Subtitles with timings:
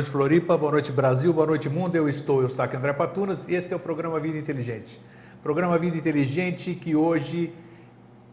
[0.00, 0.56] Noite, Floripa.
[0.56, 1.30] Boa noite, Brasil.
[1.30, 1.94] Boa noite, mundo.
[1.94, 3.46] Eu estou, eu estou aqui, André Patunas.
[3.50, 4.98] Este é o programa Vida Inteligente.
[5.42, 7.52] Programa Vida Inteligente que hoje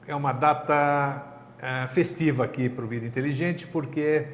[0.08, 1.26] é uma data
[1.62, 4.28] é, festiva aqui para o Vida Inteligente, porque,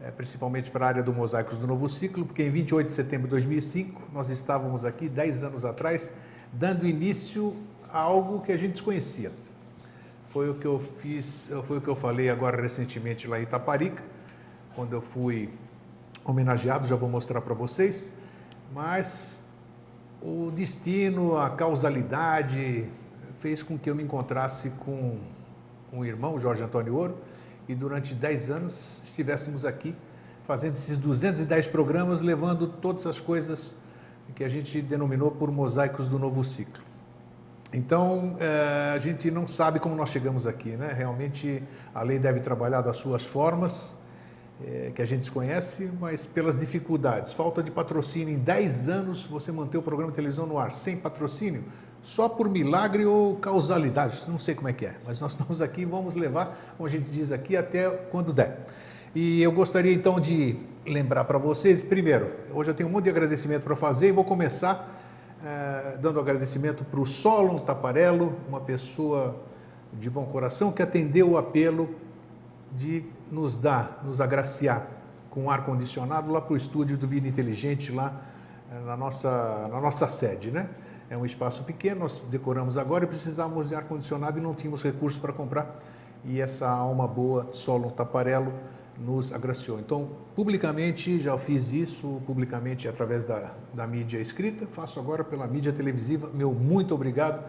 [0.00, 3.26] é, principalmente para a área do Mosaicos do Novo Ciclo, porque em 28 de setembro
[3.26, 6.14] de 2005 nós estávamos aqui, 10 anos atrás,
[6.54, 7.54] dando início
[7.92, 9.30] a algo que a gente desconhecia.
[10.26, 14.02] Foi o que eu fiz, foi o que eu falei agora recentemente lá em Itaparica,
[14.74, 15.50] quando eu fui
[16.24, 18.12] homenageado, já vou mostrar para vocês,
[18.72, 19.46] mas
[20.20, 22.90] o destino, a causalidade
[23.38, 25.18] fez com que eu me encontrasse com
[25.92, 27.18] um irmão, Jorge Antônio Ouro,
[27.68, 29.96] e durante 10 anos estivéssemos aqui
[30.44, 33.76] fazendo esses 210 programas, levando todas as coisas
[34.34, 36.82] que a gente denominou por mosaicos do novo ciclo.
[37.72, 40.92] Então, eh, a gente não sabe como nós chegamos aqui, né?
[40.92, 41.62] Realmente
[41.94, 43.96] a lei deve trabalhar das suas formas,
[44.64, 48.34] é, que a gente desconhece, mas pelas dificuldades, falta de patrocínio.
[48.34, 51.64] Em 10 anos, você manter o programa de televisão no ar sem patrocínio,
[52.02, 55.82] só por milagre ou causalidade, não sei como é que é, mas nós estamos aqui
[55.82, 58.66] e vamos levar, como a gente diz aqui, até quando der.
[59.14, 63.10] E eu gostaria então de lembrar para vocês, primeiro, hoje eu tenho um monte de
[63.10, 65.00] agradecimento para fazer e vou começar
[65.44, 69.36] é, dando agradecimento para o Solon Taparello, uma pessoa
[69.92, 71.94] de bom coração que atendeu o apelo
[72.72, 74.86] de nos dar, nos agraciar
[75.30, 78.20] com ar condicionado lá para o estúdio do Vida Inteligente, lá
[78.70, 80.68] eh, na nossa, na nossa sede, né?
[81.08, 84.82] É um espaço pequeno, nós decoramos agora e precisávamos de ar condicionado e não tínhamos
[84.84, 85.78] recursos para comprar.
[86.26, 88.52] E essa alma boa, Solon Taparello,
[88.98, 89.80] nos agraciou.
[89.80, 95.72] Então, publicamente, já fiz isso, publicamente através da, da mídia escrita, faço agora pela mídia
[95.72, 96.30] televisiva.
[96.34, 97.42] Meu muito obrigado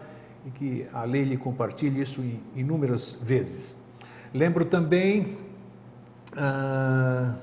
[0.46, 2.24] e que a lei lhe compartilhe isso
[2.54, 3.78] inúmeras vezes.
[4.32, 5.43] Lembro também
[6.36, 7.34] ah,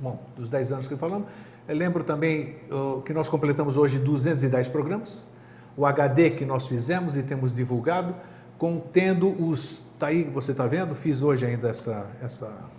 [0.00, 1.28] bom, dos 10 anos que falamos.
[1.68, 2.56] Eu lembro também
[3.04, 5.28] que nós completamos hoje 210 programas,
[5.76, 8.14] o HD que nós fizemos e temos divulgado,
[8.58, 9.84] contendo os.
[9.94, 10.94] Está aí, você está vendo?
[10.94, 12.70] Fiz hoje ainda essa, essa,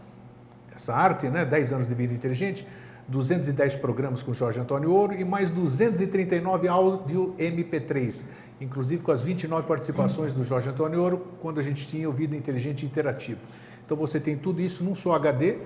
[0.75, 1.45] essa arte, né?
[1.45, 2.67] 10 anos de vida inteligente.
[3.07, 8.23] 210 programas com Jorge Antônio Ouro e mais 239 áudio MP3,
[8.61, 12.35] inclusive com as 29 participações do Jorge Antônio Ouro, quando a gente tinha o Vida
[12.35, 13.41] Inteligente Interativo.
[13.85, 15.59] Então você tem tudo isso num só HD,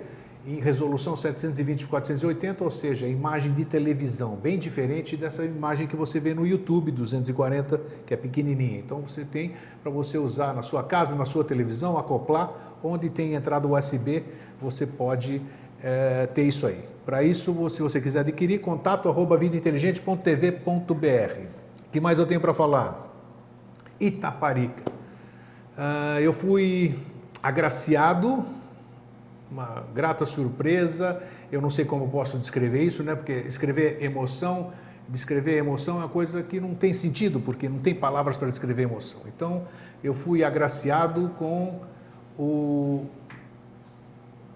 [0.46, 5.96] em resolução 720 por 480, ou seja, imagem de televisão, bem diferente dessa imagem que
[5.96, 8.80] você vê no YouTube 240, que é pequenininha.
[8.80, 9.54] Então você tem
[9.84, 14.24] para você usar na sua casa, na sua televisão, acoplar, onde tem entrada USB,
[14.60, 15.42] você pode
[15.84, 16.82] é, ter isso aí.
[17.06, 21.42] Para isso, se você quiser adquirir, contato arroba vidainteligente.tv.br.
[21.88, 23.14] O que mais eu tenho para falar?
[24.00, 24.84] Itaparica.
[25.78, 26.96] Uh, eu fui
[27.48, 28.46] agraciado,
[29.50, 31.22] uma grata surpresa.
[31.52, 33.16] Eu não sei como posso descrever isso, né?
[33.16, 34.72] Porque escrever emoção,
[35.08, 38.84] descrever emoção é uma coisa que não tem sentido, porque não tem palavras para descrever
[38.84, 39.22] emoção.
[39.28, 39.66] Então,
[40.04, 41.80] eu fui agraciado com
[42.38, 43.06] o,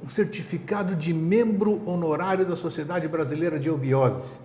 [0.03, 4.41] o certificado de membro honorário da Sociedade Brasileira de Eubiose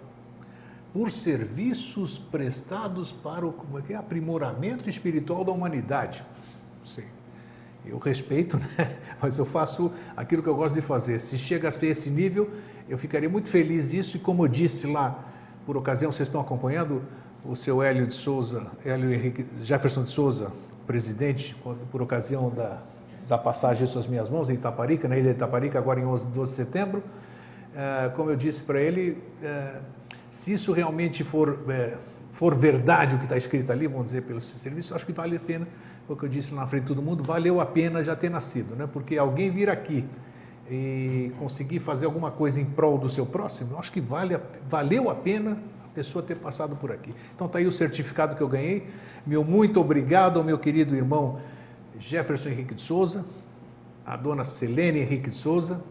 [0.93, 3.97] por serviços prestados para o como é que é?
[3.97, 6.25] aprimoramento espiritual da humanidade.
[6.85, 7.16] Sei
[7.87, 8.99] eu respeito, né?
[9.21, 11.19] mas eu faço aquilo que eu gosto de fazer.
[11.19, 12.51] Se chega a ser esse nível,
[12.89, 14.17] eu ficaria muito feliz isso.
[14.17, 15.25] E como eu disse lá,
[15.65, 17.03] por ocasião, vocês estão acompanhando
[17.45, 20.53] o seu Hélio de Souza, Hélio Henrique, Jefferson de Souza,
[20.87, 21.57] presidente,
[21.91, 22.83] por ocasião da,
[23.27, 26.29] da passagem de suas minhas mãos em Itaparica, na ilha de Itaparica, agora em 11,
[26.29, 27.03] 12 de setembro.
[27.75, 29.81] É, como eu disse para ele, é,
[30.31, 31.99] se isso realmente for, é,
[32.31, 35.41] for verdade o que está escrito ali, vamos dizer, pelo serviço, acho que vale a
[35.41, 35.67] pena
[36.09, 38.77] o que eu disse na frente de todo mundo, valeu a pena já ter nascido,
[38.77, 38.87] né?
[38.87, 40.05] Porque alguém vir aqui
[40.71, 44.39] e conseguir fazer alguma coisa em prol do seu próximo, eu acho que vale,
[44.69, 47.15] valeu a pena a pessoa ter passado por aqui.
[47.35, 48.87] Então está aí o certificado que eu ganhei.
[49.27, 51.41] Meu muito obrigado ao meu querido irmão
[51.99, 53.25] Jefferson Henrique de Souza,
[54.05, 55.83] a dona Selene Henrique de Souza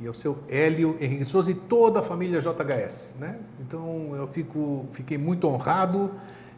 [0.00, 3.40] e ao seu Hélio Henrique Souza e toda a família JHS, né?
[3.60, 6.10] Então eu fico, fiquei muito honrado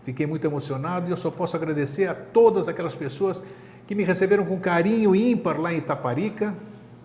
[0.09, 3.45] Fiquei muito emocionado e eu só posso agradecer a todas aquelas pessoas
[3.87, 6.57] que me receberam com carinho ímpar lá em Itaparica.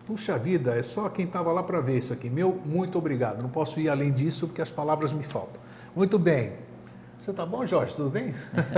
[0.08, 2.30] Puxa vida, é só quem estava lá para ver isso aqui.
[2.30, 3.42] Meu, muito obrigado.
[3.42, 5.62] Não posso ir além disso porque as palavras me faltam.
[5.94, 6.54] Muito bem.
[7.20, 7.94] Você está bom, Jorge?
[7.94, 8.34] Tudo bem?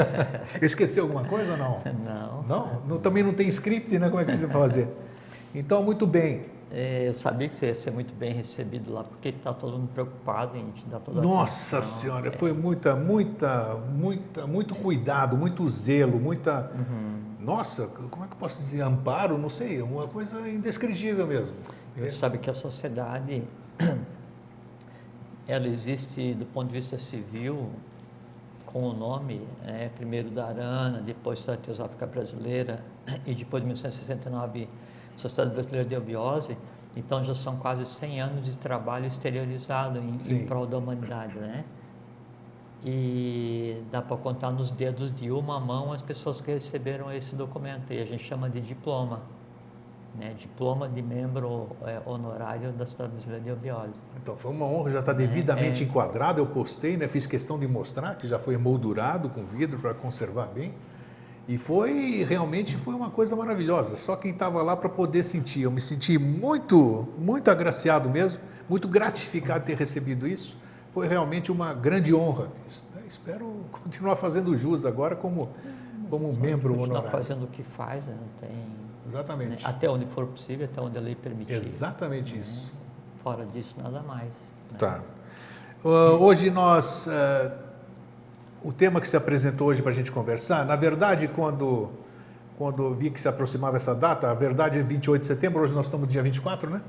[0.60, 1.82] Esqueceu alguma coisa ou não?
[2.04, 2.44] Não.
[2.48, 2.82] Não?
[2.88, 2.98] não?
[2.98, 4.10] Também não tem script, né?
[4.10, 4.88] Como é que você vai fazer?
[5.54, 6.46] Então, muito bem.
[6.72, 9.90] É, eu sabia que você ia ser muito bem recebido lá, porque está todo mundo
[9.94, 12.00] preocupado em te dar toda a Nossa atenção.
[12.02, 12.32] Senhora, é.
[12.32, 16.72] foi muita, muita, muita, muito cuidado, muito zelo, muita.
[16.74, 17.22] Uhum.
[17.40, 18.82] Nossa, como é que eu posso dizer?
[18.82, 19.38] Amparo?
[19.38, 21.56] Não sei, uma coisa indescritível mesmo.
[21.96, 22.12] Você é.
[22.12, 23.44] sabe que a sociedade
[25.48, 27.70] ela existe do ponto de vista civil
[28.66, 32.84] com o nome, né, primeiro da Arana, depois da Teosófica Brasileira
[33.26, 34.68] e depois de 1969
[35.18, 36.58] Sociedade Brasileira de Eubiose,
[36.96, 41.66] então já são quase 100 anos de trabalho exteriorizado em, em prol da humanidade, né?
[42.84, 47.92] E dá para contar nos dedos de uma mão as pessoas que receberam esse documento,
[47.92, 49.22] e a gente chama de diploma
[50.20, 54.02] né, diploma de membro é, honorário da Sociedade Brasileira de Eubiose.
[54.22, 55.90] Então foi uma honra, já está devidamente é, é...
[55.90, 59.94] enquadrado, eu postei, né, fiz questão de mostrar que já foi moldurado com vidro para
[59.94, 60.74] conservar bem.
[61.48, 65.62] E foi, realmente foi uma coisa maravilhosa, só quem estava lá para poder sentir.
[65.62, 70.58] Eu me senti muito, muito agraciado mesmo, muito gratificado de ter recebido isso.
[70.92, 72.50] Foi realmente uma grande honra.
[72.66, 73.04] Isso, né?
[73.08, 75.50] Espero continuar fazendo jus agora como,
[76.10, 77.12] como membro honorário.
[77.12, 78.18] fazendo o que faz, né?
[78.20, 78.76] não tem
[79.06, 79.64] Exatamente.
[79.64, 79.70] Né?
[79.70, 81.54] Até onde for possível, até onde a lei permitir.
[81.54, 82.42] Exatamente né?
[82.42, 82.74] isso.
[83.24, 84.34] Fora disso, nada mais.
[84.72, 84.78] Né?
[84.78, 85.02] Tá.
[85.84, 87.08] Uh, hoje nós.
[87.08, 87.65] Uh,
[88.66, 91.92] o tema que se apresentou hoje para a gente conversar, na verdade, quando,
[92.58, 95.86] quando vi que se aproximava essa data, a verdade é 28 de setembro, hoje nós
[95.86, 96.82] estamos dia 24, né?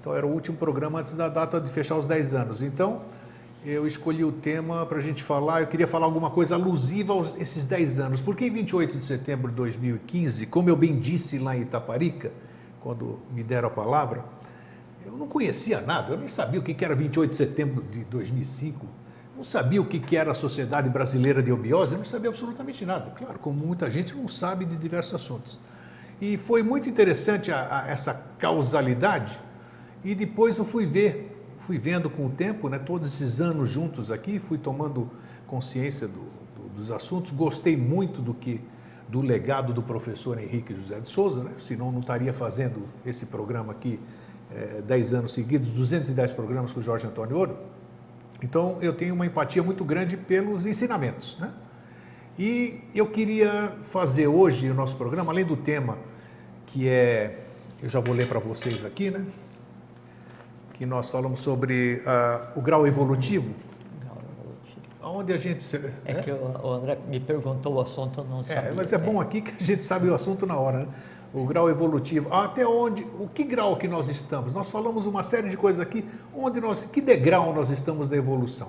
[0.00, 2.62] Então era o último programa antes da data de fechar os 10 anos.
[2.62, 3.02] Então,
[3.66, 5.62] eu escolhi o tema para a gente falar.
[5.62, 8.22] Eu queria falar alguma coisa alusiva a esses 10 anos.
[8.22, 12.30] Porque em 28 de setembro de 2015, como eu bem disse lá em Itaparica,
[12.80, 14.24] quando me deram a palavra,
[15.04, 18.86] eu não conhecia nada, eu nem sabia o que era 28 de setembro de 2005,
[19.36, 23.10] não sabia o que era a Sociedade Brasileira de Obiose, não sabia absolutamente nada.
[23.10, 25.60] Claro, como muita gente não sabe de diversos assuntos.
[26.20, 29.40] E foi muito interessante a, a, essa causalidade,
[30.04, 31.34] e depois eu fui ver
[31.64, 35.10] fui vendo com o tempo, né, todos esses anos juntos aqui, fui tomando
[35.46, 36.20] consciência do,
[36.56, 38.62] do, dos assuntos, gostei muito do que
[39.08, 41.52] do legado do professor Henrique José de Souza, né?
[41.58, 44.00] senão não estaria fazendo esse programa aqui
[44.50, 47.56] é, 10 anos seguidos, 210 programas com o Jorge Antônio Ouro.
[48.44, 51.38] Então eu tenho uma empatia muito grande pelos ensinamentos.
[51.38, 51.52] Né?
[52.38, 55.96] E eu queria fazer hoje o nosso programa, além do tema
[56.66, 57.40] que é,
[57.82, 59.24] eu já vou ler para vocês aqui, né?
[60.74, 63.54] que nós falamos sobre uh, o grau evolutivo.
[64.00, 65.18] Grau evolutivo.
[65.18, 65.64] Onde a gente.
[66.04, 68.70] É, é que o André me perguntou o assunto, eu não é, sabia.
[68.70, 70.88] É, mas é bom aqui que a gente sabe o assunto na hora, né?
[71.34, 72.32] O grau evolutivo.
[72.32, 74.54] Até onde, o que grau que nós estamos?
[74.54, 78.68] Nós falamos uma série de coisas aqui, onde nós, que degrau nós estamos da evolução.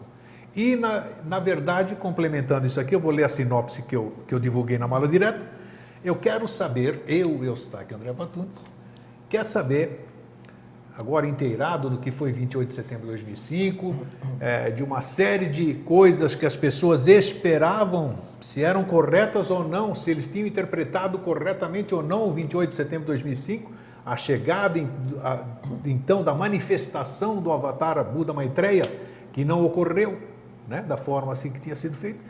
[0.56, 4.34] E, na, na verdade, complementando isso aqui, eu vou ler a sinopse que eu, que
[4.34, 5.48] eu divulguei na mala direta.
[6.04, 8.74] Eu quero saber, eu, Eustáquio André Batunes,
[9.30, 10.05] quer saber
[10.98, 13.96] agora inteirado do que foi 28 de setembro de 2005,
[14.40, 19.94] é, de uma série de coisas que as pessoas esperavam, se eram corretas ou não,
[19.94, 23.72] se eles tinham interpretado corretamente ou não o 28 de setembro de 2005,
[24.06, 24.80] a chegada
[25.22, 25.46] a,
[25.84, 28.90] então da manifestação do avatar Buda Maitreya,
[29.34, 30.18] que não ocorreu,
[30.68, 32.24] né, da forma assim que tinha sido feito,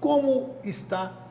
[0.00, 1.27] como está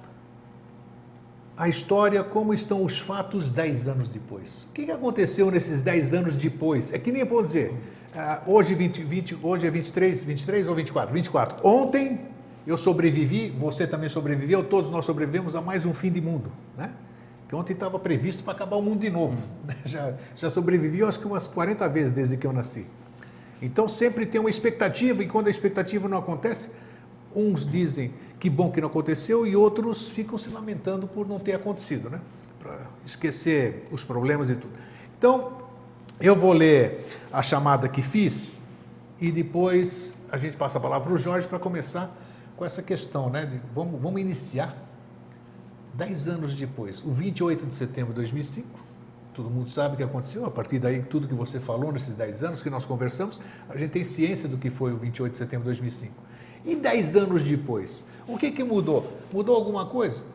[1.58, 4.68] a história, como estão os fatos 10 anos depois.
[4.70, 6.94] O que aconteceu nesses 10 anos depois?
[6.94, 7.72] É que nem eu vou dizer,
[8.14, 11.14] uh, hoje, 20, 20, hoje é 23, 23 ou 24?
[11.14, 11.68] 24.
[11.68, 12.28] Ontem
[12.68, 16.96] eu sobrevivi, você também sobreviveu, todos nós sobrevivemos a mais um fim de mundo, né?
[17.50, 19.42] Que ontem estava previsto para acabar o mundo de novo.
[19.66, 19.76] Né?
[19.86, 22.86] Já, já sobrevivi, acho que umas 40 vezes desde que eu nasci.
[23.62, 26.70] Então sempre tem uma expectativa, e quando a expectativa não acontece,
[27.34, 31.54] uns dizem que bom que não aconteceu e outros ficam se lamentando por não ter
[31.54, 32.22] acontecido, né?
[32.60, 34.74] Para esquecer os problemas e tudo.
[35.18, 35.58] Então,
[36.20, 38.62] eu vou ler a chamada que fiz
[39.20, 42.16] e depois a gente passa a palavra para o Jorge para começar
[42.56, 43.46] com essa questão, né?
[43.46, 44.76] De, vamos, vamos iniciar
[45.94, 48.88] dez anos depois, o 28 de setembro de 2005.
[49.34, 52.44] Todo mundo sabe o que aconteceu, a partir daí, tudo que você falou nesses 10
[52.44, 53.40] anos que nós conversamos,
[53.70, 56.12] a gente tem ciência do que foi o 28 de setembro de 2005.
[56.66, 58.06] E 10 anos depois?
[58.28, 59.08] O que, que mudou?
[59.32, 60.26] Mudou alguma coisa?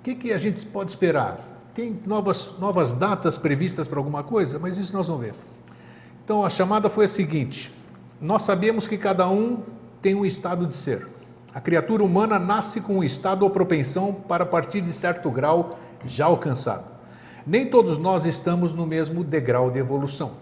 [0.00, 1.38] O que, que a gente pode esperar?
[1.72, 4.58] Tem novas, novas datas previstas para alguma coisa?
[4.58, 5.34] Mas isso nós vamos ver.
[6.24, 7.72] Então a chamada foi a seguinte:
[8.20, 9.62] nós sabemos que cada um
[10.02, 11.06] tem um estado de ser.
[11.54, 16.26] A criatura humana nasce com um estado ou propensão para partir de certo grau já
[16.26, 16.92] alcançado.
[17.46, 20.32] Nem todos nós estamos no mesmo degrau de evolução.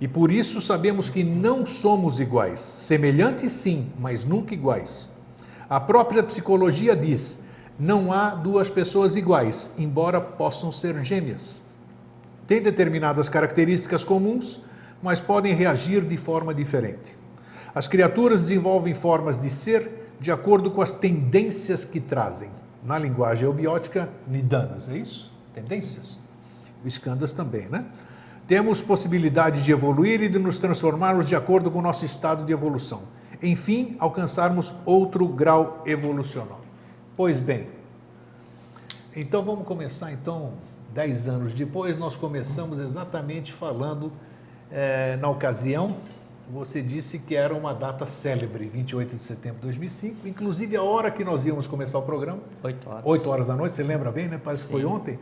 [0.00, 2.60] E por isso sabemos que não somos iguais.
[2.60, 5.10] Semelhantes sim, mas nunca iguais.
[5.70, 7.38] A própria psicologia diz:
[7.78, 11.62] não há duas pessoas iguais, embora possam ser gêmeas.
[12.44, 14.60] Têm determinadas características comuns,
[15.00, 17.16] mas podem reagir de forma diferente.
[17.72, 22.50] As criaturas desenvolvem formas de ser de acordo com as tendências que trazem.
[22.82, 25.32] Na linguagem eubiótica, nidanas, é isso?
[25.54, 26.18] Tendências.
[26.84, 27.86] Escandas também, né?
[28.48, 32.52] Temos possibilidade de evoluir e de nos transformarmos de acordo com o nosso estado de
[32.52, 33.02] evolução.
[33.42, 36.60] Enfim, alcançarmos outro grau evolucional.
[37.16, 37.68] Pois bem,
[39.16, 40.52] então vamos começar então,
[40.92, 44.12] dez anos depois, nós começamos exatamente falando,
[44.70, 45.96] é, na ocasião,
[46.50, 51.10] você disse que era uma data célebre, 28 de setembro de 2005, inclusive a hora
[51.10, 52.40] que nós íamos começar o programa.
[52.62, 53.02] 8 horas.
[53.04, 54.40] 8 horas da noite, você lembra bem, né?
[54.42, 54.68] Parece Sim.
[54.68, 55.18] que foi ontem.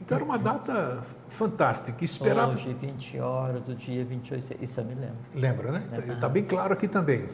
[0.00, 2.04] Então era uma data fantástica.
[2.04, 2.52] Esperava.
[2.52, 5.16] Hoje, 20 horas do dia 28, isso eu me lembro.
[5.32, 5.84] Lembra, né?
[5.92, 7.28] Está tá bem claro aqui também.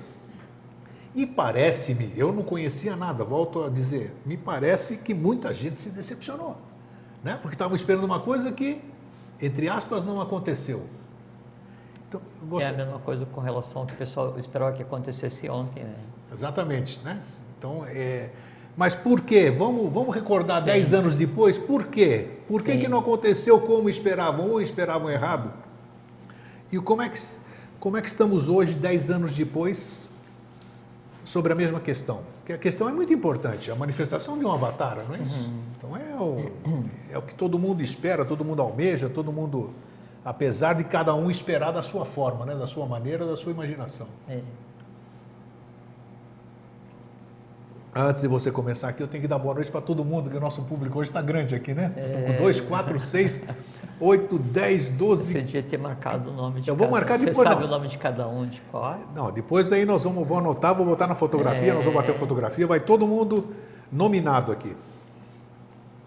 [1.14, 5.90] E parece-me, eu não conhecia nada, volto a dizer, me parece que muita gente se
[5.90, 6.56] decepcionou.
[7.24, 7.38] Né?
[7.40, 8.80] Porque estavam esperando uma coisa que,
[9.40, 10.86] entre aspas, não aconteceu.
[12.08, 12.20] Então,
[12.60, 15.82] É a mesma coisa com relação ao que o pessoal esperava que acontecesse ontem.
[15.82, 15.94] Né?
[16.32, 17.02] Exatamente.
[17.02, 17.20] Né?
[17.58, 18.30] Então, é,
[18.76, 19.50] mas por quê?
[19.50, 20.66] Vamos, vamos recordar Sim.
[20.66, 22.30] dez anos depois, por quê?
[22.46, 25.52] Por que, que não aconteceu como esperavam ou esperavam errado?
[26.72, 27.18] E como é que,
[27.80, 30.10] como é que estamos hoje, dez anos depois,
[31.28, 32.20] sobre a mesma questão?
[32.38, 35.50] Porque a questão é muito importante, a manifestação de um avatar, não é isso?
[35.50, 35.60] Uhum.
[35.76, 36.50] Então é o,
[37.12, 39.70] é o que todo mundo espera, todo mundo almeja, todo mundo,
[40.24, 42.54] apesar de cada um esperar da sua forma, né?
[42.54, 44.08] da sua maneira, da sua imaginação.
[44.26, 44.40] É.
[48.00, 50.36] Antes de você começar aqui, eu tenho que dar boa noite para todo mundo, que
[50.36, 51.92] o nosso público hoje está grande aqui, né?
[51.96, 52.32] É.
[52.34, 53.42] 2, 4, 6,
[53.98, 55.32] 8, 10, 12.
[55.32, 57.36] Você devia ter marcado o nome de Eu vou cada marcar depois.
[57.36, 57.66] Você sabe não.
[57.66, 58.96] o nome de cada um, de qual?
[59.12, 61.74] Não, depois aí nós vamos vou anotar, vou botar na fotografia, é.
[61.74, 63.52] nós vamos bater a fotografia, vai todo mundo
[63.90, 64.76] nominado aqui.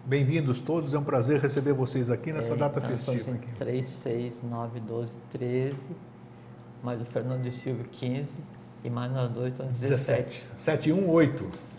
[0.06, 3.32] Bem-vindos todos, é um prazer receber vocês aqui nessa é, data festiva.
[3.32, 3.52] Aqui.
[3.58, 5.76] 3, 6, 9, 12, 13,
[6.82, 8.30] mais o Fernando de Silva, 15,
[8.82, 9.90] e mais nós dois, então 17.
[9.92, 10.44] 17.
[10.56, 11.71] 7, 1, 8.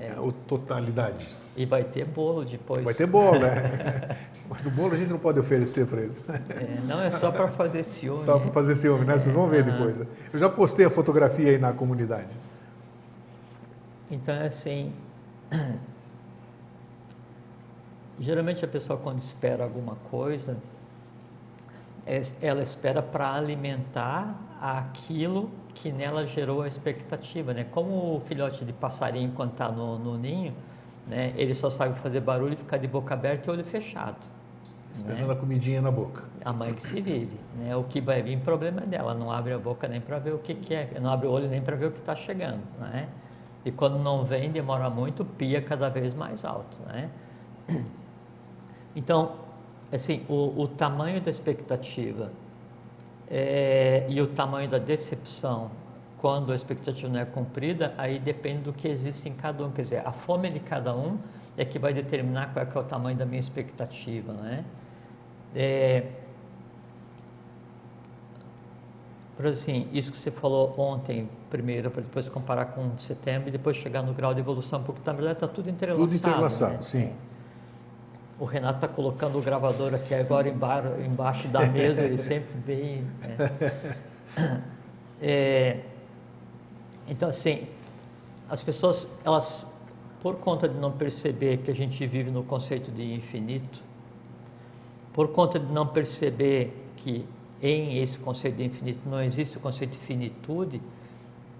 [0.00, 0.10] É.
[0.10, 1.28] A totalidade.
[1.56, 2.82] E vai ter bolo depois.
[2.82, 4.16] Vai ter bolo, né?
[4.50, 6.24] Mas o bolo a gente não pode oferecer para eles.
[6.28, 8.18] É, não, é só para fazer ciúme.
[8.18, 9.16] Só para fazer ciúme, né?
[9.16, 10.00] Vocês vão ver depois.
[10.00, 12.28] Eu já postei a fotografia aí na comunidade.
[14.10, 14.92] Então, é assim.
[18.20, 20.56] Geralmente a pessoa, quando espera alguma coisa,
[22.06, 27.64] é, ela espera para alimentar aquilo que nela gerou a expectativa, né?
[27.70, 30.54] Como o filhote de passarinho quando está no, no, ninho,
[31.06, 31.32] né?
[31.36, 34.16] Ele só sabe fazer barulho e ficar de boca aberta e olho fechado.
[34.90, 35.32] Esperando né?
[35.32, 36.24] a comidinha na boca.
[36.44, 37.74] A mãe que se vire, né?
[37.76, 40.38] O que vai vir problema é dela, não abre a boca nem para ver o
[40.38, 43.08] que, que é, não abre o olho nem para ver o que está chegando, né?
[43.64, 47.10] E quando não vem, demora muito, pia cada vez mais alto, né?
[48.96, 49.32] Então,
[49.92, 52.30] assim, o, o tamanho da expectativa
[53.30, 55.70] é, e o tamanho da decepção,
[56.18, 59.70] quando a expectativa não é cumprida, aí depende do que existe em cada um.
[59.70, 61.18] Quer dizer, a fome de cada um
[61.56, 64.64] é que vai determinar qual é, é o tamanho da minha expectativa, né?
[65.54, 66.04] É,
[69.36, 73.76] por assim, isso que você falou ontem, primeiro, para depois comparar com setembro e depois
[73.76, 76.06] chegar no grau de evolução, porque na verdade está tudo entrelaçado.
[76.06, 76.82] Tudo entrelaçado, né?
[76.82, 77.12] sim.
[78.38, 83.02] O Renato está colocando o gravador aqui agora embaixo, da mesa, ele sempre vem.
[83.20, 83.94] Né?
[85.22, 85.80] É,
[87.08, 87.66] então, assim,
[88.48, 89.66] as pessoas, elas,
[90.20, 93.80] por conta de não perceber que a gente vive no conceito de infinito,
[95.12, 97.24] por conta de não perceber que
[97.62, 100.82] em esse conceito de infinito não existe o conceito de finitude,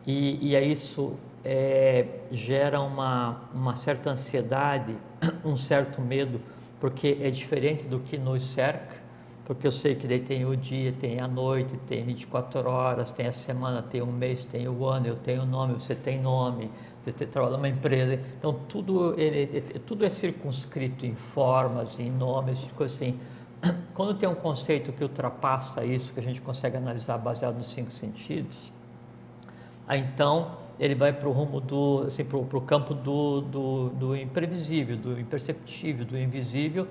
[0.07, 1.15] e, e aí isso
[1.45, 4.95] é, gera uma, uma certa ansiedade,
[5.45, 6.41] um certo medo
[6.85, 8.97] porque é diferente do que nos cerca,
[9.47, 13.27] porque eu sei que daí tem o dia, tem a noite, tem 24 horas, tem
[13.27, 16.71] a semana, tem o mês, tem o ano, eu tenho nome, você tem nome,
[17.03, 22.97] você trabalha numa empresa, então tudo, ele, tudo é circunscrito em formas, em nomes, coisas
[22.97, 23.19] assim.
[23.95, 27.93] Quando tem um conceito que ultrapassa isso, que a gente consegue analisar baseado nos cinco
[27.93, 28.71] sentidos,
[29.89, 34.17] aí então ele vai para o rumo do, assim, para o campo do, do, do,
[34.17, 36.89] imprevisível, do imperceptível, do invisível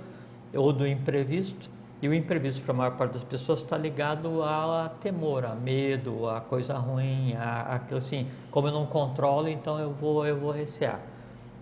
[0.53, 1.69] ou do imprevisto.
[2.01, 6.27] E o imprevisto para a maior parte das pessoas está ligado a temor, a medo,
[6.27, 10.51] a coisa ruim, a, aquilo assim, como eu não controlo, então eu vou, eu vou
[10.51, 10.99] recear.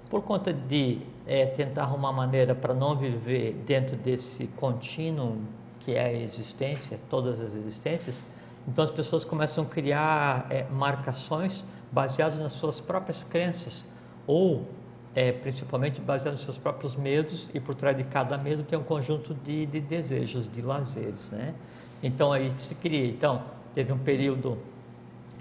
[0.10, 5.38] Por conta de é, tentar arrumar maneira para não viver dentro desse contínuo
[5.80, 8.24] que é a existência, todas as existências,
[8.68, 13.86] então as pessoas começam a criar é, marcações baseados nas suas próprias crenças
[14.25, 14.65] ou
[15.13, 18.83] é, principalmente baseados nos seus próprios medos e por trás de cada medo tem um
[18.83, 21.53] conjunto de, de desejos, de lazeres, né?
[22.01, 23.05] Então aí se cria.
[23.07, 23.41] Então
[23.75, 24.57] teve um período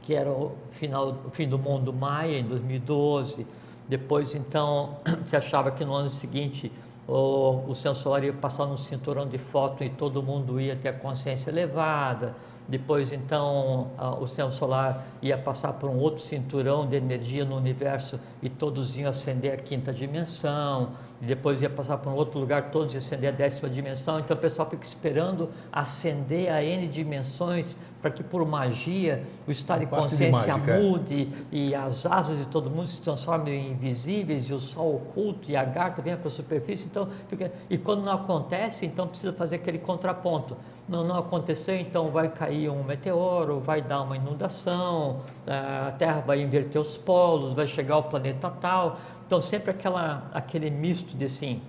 [0.02, 3.47] que era o final, o fim do mundo maia em 2012.
[3.88, 6.71] Depois então se achava que no ano seguinte
[7.07, 10.92] o sistema solar ia passar num cinturão de foto e todo mundo ia ter a
[10.92, 12.37] consciência elevada,
[12.69, 13.90] depois então
[14.21, 18.97] o sistema solar ia passar por um outro cinturão de energia no universo e todos
[18.97, 20.90] iam ascender a quinta dimensão,
[21.21, 24.40] depois ia passar por um outro lugar, todos iam ascender a décima dimensão, então o
[24.40, 30.55] pessoal fica esperando ascender a N dimensões para que por magia o estado de consciência
[30.59, 30.81] de é.
[30.81, 35.50] mude e as asas de todo mundo se transformem em invisíveis e o sol oculto
[35.50, 37.52] e a garta venha para a superfície, então fica...
[37.69, 40.57] e quando não acontece, então precisa fazer aquele contraponto
[40.90, 46.42] não, não aconteceu, então vai cair um meteoro, vai dar uma inundação, a Terra vai
[46.42, 48.98] inverter os polos, vai chegar ao planeta tal.
[49.24, 51.62] Então sempre aquela, aquele misto de assim,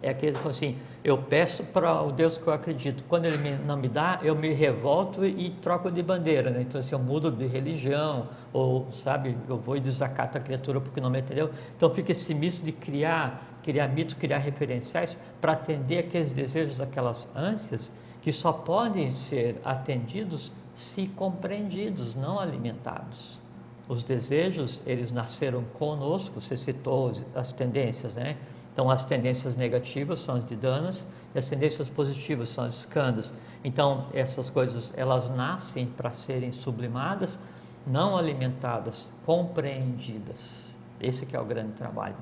[0.00, 3.02] é aquele assim, eu peço para o Deus que eu acredito.
[3.08, 6.50] Quando ele me, não me dá, eu me revolto e troco de bandeira.
[6.50, 6.62] Né?
[6.62, 11.00] Então, assim, eu mudo de religião, ou, sabe, eu vou e desacato a criatura porque
[11.00, 11.50] não me entendeu.
[11.76, 17.28] Então, fica esse misto de criar, criar mitos, criar referenciais para atender aqueles desejos, aquelas
[17.34, 17.90] ânsias
[18.26, 23.40] que só podem ser atendidos se compreendidos, não alimentados.
[23.88, 28.36] Os desejos, eles nasceram conosco, você citou as tendências, né?
[28.72, 33.32] Então, as tendências negativas são as de danas e as tendências positivas são as escandas.
[33.62, 37.38] Então, essas coisas, elas nascem para serem sublimadas,
[37.86, 40.74] não alimentadas, compreendidas.
[41.00, 42.16] Esse que é o grande trabalho.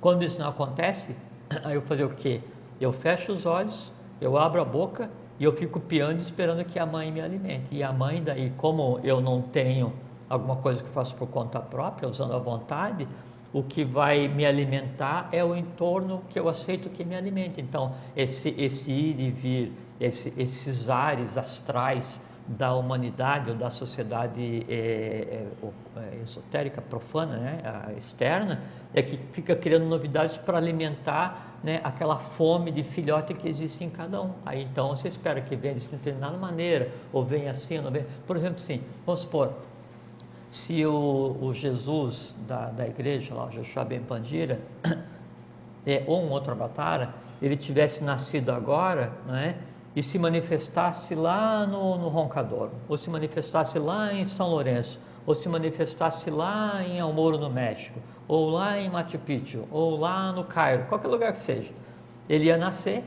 [0.00, 1.14] Quando isso não acontece,
[1.62, 2.40] aí eu fazer o quê?
[2.80, 3.92] Eu fecho os olhos,
[4.24, 7.74] eu abro a boca e eu fico piando esperando que a mãe me alimente.
[7.74, 9.92] E a mãe daí, como eu não tenho
[10.28, 13.06] alguma coisa que eu faço por conta própria, usando a vontade,
[13.52, 17.60] o que vai me alimentar é o entorno que eu aceito que me alimente.
[17.60, 24.66] Então, esse, esse ir e vir, esse, esses ares astrais da humanidade ou da sociedade
[24.68, 25.46] é,
[25.96, 28.60] é, esotérica, profana, né, externa,
[28.92, 33.88] é que fica criando novidades para alimentar né, aquela fome de filhote que existe em
[33.88, 34.32] cada um.
[34.44, 38.06] Aí então você espera que venha de determinada maneira, ou venha assim, ou não venha.
[38.26, 39.54] Por exemplo, assim, vamos supor,
[40.50, 44.60] se o, o Jesus da, da igreja, lá, o Joshua Ben Pandira,
[45.86, 49.56] é, ou um outro avatar, ele tivesse nascido agora, né,
[49.96, 55.34] e se manifestasse lá no, no Roncador, ou se manifestasse lá em São Lourenço, ou
[55.34, 60.44] se manifestasse lá em Almoro, no México, ou lá em Machu Picchu, ou lá no
[60.44, 61.70] Cairo, qualquer lugar que seja.
[62.28, 63.04] Ele ia nascer,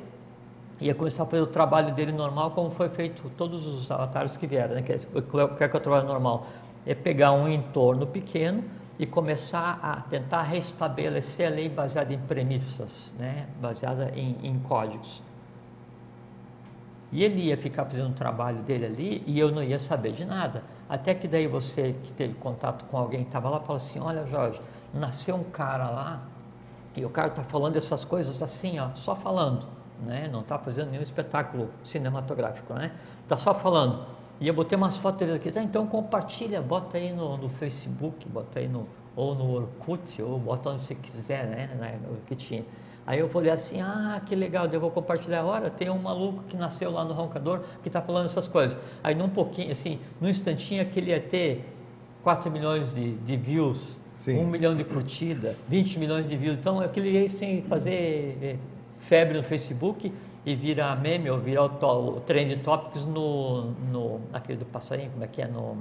[0.80, 4.46] ia começar a fazer o trabalho dele normal, como foi feito todos os avatares que
[4.46, 4.76] vieram.
[4.76, 4.82] Né?
[4.82, 6.48] Que é, que é o trabalho normal?
[6.86, 8.64] É pegar um entorno pequeno
[9.00, 13.48] e começar a tentar restabelecer a lei baseada em premissas, né?
[13.60, 15.22] baseada em, em códigos.
[17.12, 20.26] E ele ia ficar fazendo o trabalho dele ali e eu não ia saber de
[20.26, 20.64] nada.
[20.90, 24.26] Até que daí você que teve contato com alguém que estava lá, falou assim, olha
[24.28, 24.60] Jorge,
[24.94, 26.22] nasceu um cara lá
[26.96, 29.68] e o cara está falando essas coisas assim, ó, só falando,
[30.04, 30.28] né?
[30.32, 32.92] Não está fazendo nenhum espetáculo cinematográfico, né?
[33.24, 34.06] Está só falando.
[34.40, 35.62] E eu botei umas fotos dele aqui, tá?
[35.62, 40.70] Então compartilha, bota aí no, no Facebook, bota aí no ou no Orkut, ou bota
[40.70, 42.00] onde você quiser, né?
[42.12, 42.64] O que tinha.
[43.06, 46.58] Aí eu falei assim, ah, que legal, eu vou compartilhar agora, tem um maluco que
[46.58, 48.78] nasceu lá no Roncador que está falando essas coisas.
[49.04, 51.74] Aí num pouquinho, assim, num instantinho que ele ia ter
[52.22, 54.40] 4 milhões de, de views Sim.
[54.40, 56.58] um milhão de curtidas, 20 milhões de views.
[56.58, 58.56] Então, aquele eles têm que fazer é,
[59.02, 60.12] febre no Facebook
[60.44, 65.24] e virar meme ou virar o, o trend topics no, no aquele do passarinho, como
[65.24, 65.78] é que é no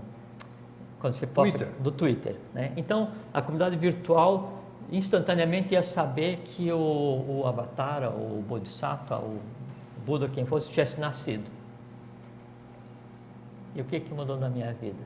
[1.01, 1.83] quando você posta Twitter.
[1.83, 2.73] do Twitter, né?
[2.77, 9.41] Então, a comunidade virtual instantaneamente ia saber que o, o avatar, o bodhisattva, o
[10.05, 11.51] Buda, quem fosse, tivesse nascido.
[13.75, 15.03] E o que que mudou na minha vida?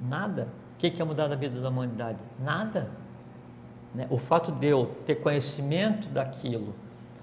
[0.00, 0.48] Nada
[0.82, 2.18] que, que ia mudar na vida da humanidade?
[2.40, 2.90] Nada.
[3.94, 4.06] Né?
[4.10, 6.74] O fato de eu ter conhecimento daquilo,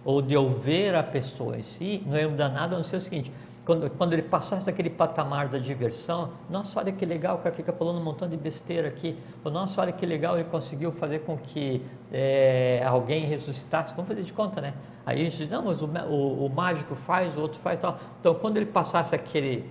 [0.05, 2.95] ou de eu ver a pessoa em si, não ia mudar nada, a não ser
[2.95, 3.31] o seguinte,
[3.65, 7.73] quando, quando ele passasse daquele patamar da diversão, nossa, olha que legal, o cara fica
[7.73, 11.37] falando um montão de besteira aqui, ou nossa, olha que legal, ele conseguiu fazer com
[11.37, 14.73] que é, alguém ressuscitasse, vamos fazer de conta, né?
[15.05, 17.99] Aí a gente diz, não, mas o, o, o mágico faz, o outro faz tal.
[18.21, 19.69] Então, quando ele passasse aquele,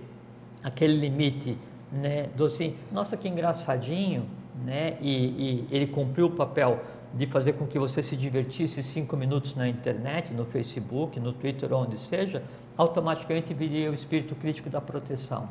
[0.63, 1.57] aquele limite
[1.91, 4.25] né, do assim, nossa que engraçadinho,
[4.63, 6.81] né, e, e, ele cumpriu o papel
[7.13, 11.73] de fazer com que você se divertisse cinco minutos na internet, no Facebook, no Twitter,
[11.73, 12.43] onde seja,
[12.77, 15.49] automaticamente viria o espírito crítico da proteção.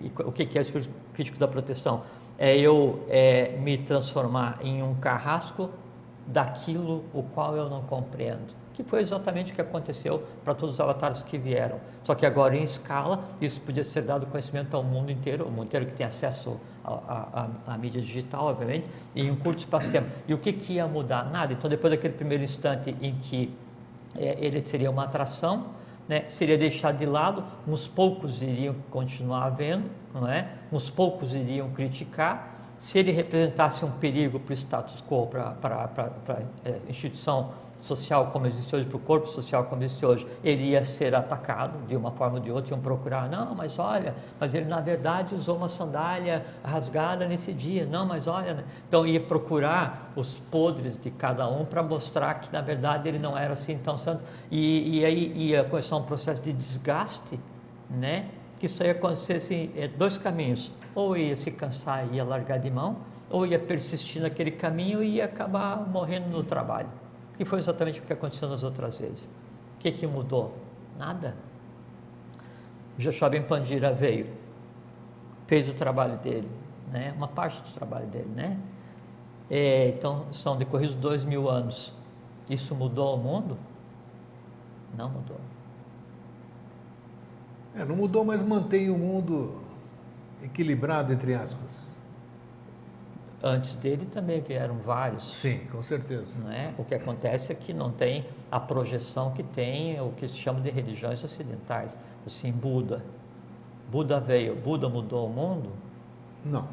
[0.00, 2.02] E o que é o espírito crítico da proteção?
[2.38, 5.70] É eu é, me transformar em um carrasco
[6.26, 10.80] daquilo o qual eu não compreendo, que foi exatamente o que aconteceu para todos os
[10.80, 11.80] avatares que vieram.
[12.04, 15.64] Só que agora em escala, isso podia ser dado conhecimento ao mundo inteiro, o mundo
[15.64, 20.08] inteiro que tem acesso à mídia digital, obviamente, em um curto espaço de tempo.
[20.28, 21.24] E o que, que ia mudar?
[21.30, 21.54] Nada.
[21.54, 23.52] Então, depois daquele primeiro instante em que
[24.14, 25.68] é, ele seria uma atração,
[26.06, 30.48] né, seria deixado de lado, uns poucos iriam continuar vendo, não é?
[30.70, 36.68] uns poucos iriam criticar, se ele representasse um perigo para o status quo, para a
[36.68, 40.82] é, instituição social como existe hoje, para o corpo social como existe hoje, ele ia
[40.82, 44.66] ser atacado de uma forma ou de outra, iam procurar, não, mas olha, mas ele
[44.66, 48.64] na verdade usou uma sandália rasgada nesse dia, não, mas olha, né?
[48.88, 53.36] então ia procurar os podres de cada um para mostrar que na verdade ele não
[53.36, 57.38] era assim tão santo, e, e aí ia começar um processo de desgaste,
[57.90, 58.26] né,
[58.58, 62.58] que isso ia acontecer assim, é, dois caminhos, ou ia se cansar e ia largar
[62.58, 62.96] de mão,
[63.28, 66.88] ou ia persistir naquele caminho e ia acabar morrendo no trabalho.
[67.36, 69.26] Que foi exatamente o que aconteceu nas outras vezes.
[69.76, 70.56] O que, que mudou?
[70.98, 71.36] Nada.
[72.96, 74.26] Joshua Ben Pandira veio,
[75.46, 76.48] fez o trabalho dele,
[76.90, 77.12] né?
[77.14, 78.30] uma parte do trabalho dele.
[78.34, 78.58] Né?
[79.50, 81.92] É, então, são decorridos dois mil anos.
[82.48, 83.58] Isso mudou o mundo?
[84.96, 85.36] Não mudou.
[87.74, 89.65] É, não mudou, mas mantém o mundo
[90.42, 91.98] equilibrado, entre aspas.
[93.42, 95.36] Antes dele também vieram vários.
[95.36, 96.42] Sim, com certeza.
[96.42, 96.72] Não é?
[96.78, 100.60] O que acontece é que não tem a projeção que tem o que se chama
[100.60, 101.96] de religiões ocidentais.
[102.26, 103.04] Assim, Buda.
[103.90, 105.70] Buda veio, Buda mudou o mundo?
[106.44, 106.66] Não.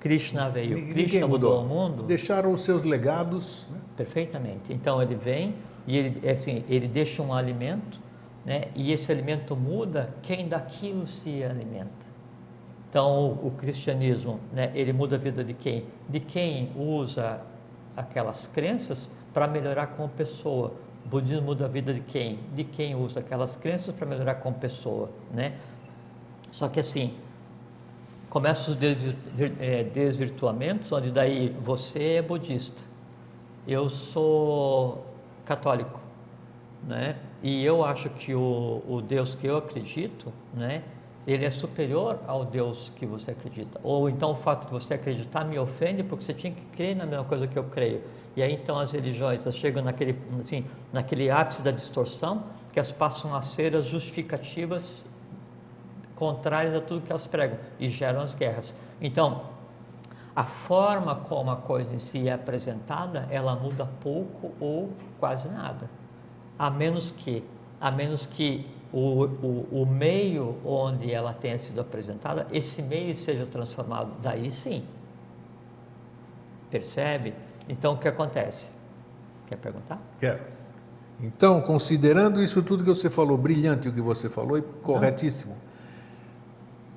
[0.00, 1.62] Krishna veio, Ninguém Krishna mudou.
[1.62, 1.64] mudou.
[1.64, 2.02] o mundo?
[2.02, 3.66] Deixaram os seus legados.
[3.70, 3.80] Né?
[3.96, 4.72] Perfeitamente.
[4.72, 5.54] Então ele vem
[5.86, 8.00] e ele, assim, ele deixa um alimento,
[8.44, 8.64] né?
[8.74, 12.01] e esse alimento muda, quem daquilo se alimenta.
[12.92, 15.86] Então, o, cristianismo, né, ele muda a vida de quem?
[16.10, 17.40] De quem usa
[17.96, 20.74] aquelas crenças para melhorar como pessoa.
[21.02, 22.40] O budismo muda a vida de quem?
[22.54, 25.54] De quem usa aquelas crenças para melhorar como pessoa, né?
[26.50, 27.14] Só que assim,
[28.28, 28.78] começam os
[29.58, 32.82] é, desvirtuamentos, onde daí você é budista,
[33.66, 35.06] eu sou
[35.46, 35.98] católico,
[36.86, 37.16] né?
[37.42, 40.82] E eu acho que o, o Deus que eu acredito, né?
[41.26, 43.80] Ele é superior ao Deus que você acredita.
[43.82, 47.06] Ou então o fato de você acreditar me ofende porque você tinha que crer na
[47.06, 48.02] mesma coisa que eu creio.
[48.34, 53.34] E aí então as religiões chegam naquele, assim, naquele ápice da distorção que elas passam
[53.34, 55.04] a ser as justificativas
[56.16, 58.74] contrárias a tudo que elas pregam e geram as guerras.
[59.00, 59.42] Então,
[60.34, 65.90] a forma como a coisa em si é apresentada, ela muda pouco ou quase nada.
[66.58, 67.44] A menos que,
[67.80, 73.46] a menos que o, o, o, meio onde ela tenha sido apresentada, esse meio seja
[73.46, 74.84] transformado, daí sim.
[76.70, 77.34] Percebe?
[77.68, 78.68] Então o que acontece?
[79.46, 80.00] Quer perguntar?
[80.18, 80.40] Quero.
[81.20, 85.56] Então, considerando isso tudo que você falou, brilhante o que você falou e corretíssimo.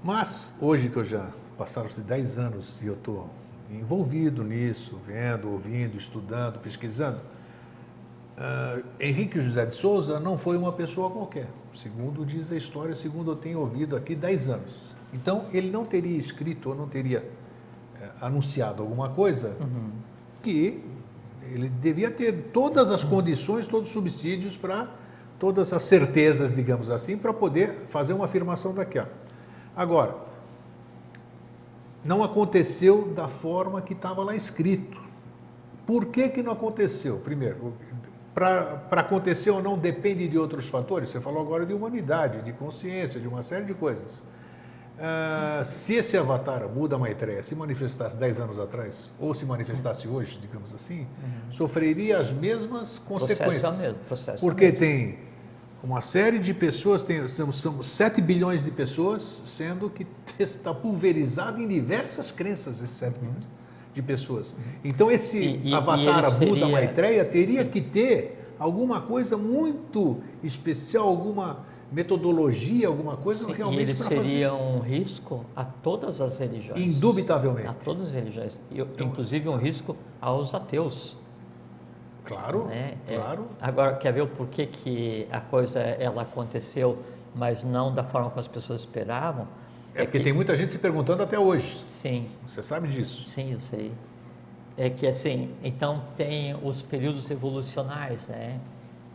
[0.04, 3.30] Mas, hoje que eu já passaram-se 10 anos e eu estou
[3.72, 7.20] envolvido nisso, vendo, ouvindo, estudando, pesquisando,
[8.38, 13.32] uh, Henrique José de Souza não foi uma pessoa qualquer, segundo diz a história, segundo
[13.32, 14.96] eu tenho ouvido aqui, 10 anos.
[15.14, 19.92] Então, ele não teria escrito ou não teria uh, anunciado alguma coisa uhum.
[20.42, 20.84] que
[21.52, 24.90] ele devia ter todas as condições, todos os subsídios para
[25.38, 29.12] todas as certezas, digamos assim, para poder fazer uma afirmação daquela.
[29.76, 30.16] Agora,
[32.04, 35.02] não aconteceu da forma que estava lá escrito.
[35.86, 37.18] Por que, que não aconteceu?
[37.18, 37.74] Primeiro,
[38.36, 41.10] para acontecer ou não depende de outros fatores.
[41.10, 44.26] Você falou agora de humanidade, de consciência, de uma série de coisas.
[44.96, 50.38] Uh, se esse avatar, Buda Maitreya, se manifestasse 10 anos atrás, ou se manifestasse hoje,
[50.40, 51.52] digamos assim, uhum.
[51.52, 53.62] sofreria as mesmas consequências.
[53.62, 54.80] Processo mesmo, processo porque mesmo.
[54.80, 55.20] tem
[55.84, 60.06] uma série de pessoas, tem, são 7 bilhões de pessoas, sendo que
[60.40, 63.48] está pulverizado em diversas crenças esses 7 bilhões
[63.96, 64.58] de pessoas.
[64.84, 71.66] Então, esse e, avatar, e Buda Maitreya, teria que ter alguma coisa muito especial, alguma
[71.92, 74.24] metodologia, alguma coisa Sim, realmente para fazer.
[74.26, 76.78] seria um risco a todas as religiões.
[76.78, 77.70] Indubitavelmente.
[77.70, 78.60] A todas as religiões.
[78.70, 81.16] Então, inclusive um risco aos ateus.
[82.26, 82.96] Claro, né?
[83.08, 83.48] É, claro.
[83.62, 86.98] É, agora, quer ver o porquê que a coisa ela aconteceu,
[87.34, 89.48] mas não da forma como as pessoas esperavam?
[89.96, 90.24] É, porque que...
[90.24, 91.84] tem muita gente se perguntando até hoje.
[91.90, 92.28] Sim.
[92.46, 93.30] Você sabe disso?
[93.30, 93.94] Sim, eu sei.
[94.78, 98.60] É que assim, então tem os períodos evolucionais, né?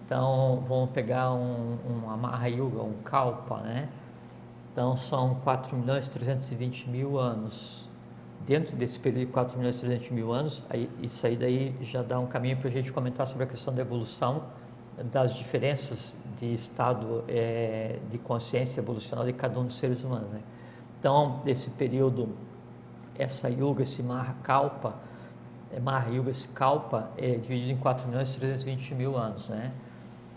[0.07, 3.89] Então, vamos pegar um, um Amarra Yuga, um Kalpa, né?
[4.73, 7.87] Então, são 4 milhões e 320 mil anos.
[8.47, 12.03] dentro desse período de 4 milhões e 300 mil anos, aí, isso aí daí já
[12.03, 14.45] dá um caminho para a gente comentar sobre a questão da evolução,
[15.13, 20.31] das diferenças de estado é, de consciência evolucional de cada um dos seres humanos.
[20.31, 20.41] Né?
[21.01, 22.29] Então, esse período,
[23.19, 24.95] essa yuga, esse Mahakalpa,
[25.73, 29.49] é, Mahayuga, esse Kalpa, é dividido em 4 milhões e 320 mil anos.
[29.49, 29.73] Né?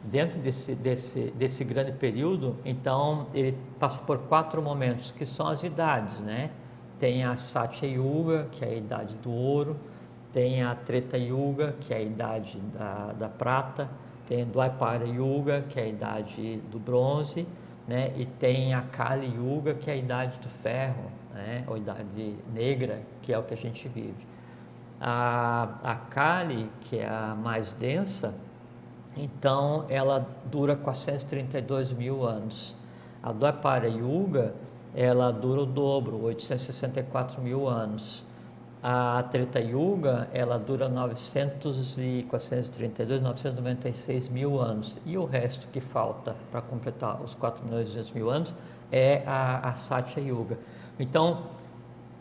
[0.05, 5.63] Dentro desse, desse, desse grande período, então, ele passa por quatro momentos, que são as
[5.63, 6.51] idades, né?
[6.97, 9.75] Tem a Satya Yuga, que é a idade do ouro,
[10.31, 13.89] tem a Treta Yuga, que é a idade da, da prata,
[14.27, 17.45] tem Dwaipara Yuga, que é a idade do bronze,
[17.87, 18.13] né?
[18.15, 21.63] e tem a Kali Yuga, que é a idade do ferro, né?
[21.67, 24.25] ou idade negra, que é o que a gente vive.
[24.99, 28.33] A, a Kali, que é a mais densa,
[29.15, 32.75] então ela dura 432 mil anos.
[33.21, 34.53] A Dwapara Yuga,
[34.95, 38.25] ela dura o dobro, 864 mil anos.
[38.85, 44.97] A Treta Yuga, ela dura 900 e 432, 996 mil anos.
[45.05, 48.53] E o resto que falta para completar os 4 milhões e 200 mil anos
[48.91, 50.57] é a, a Satya Yuga.
[50.99, 51.43] Então,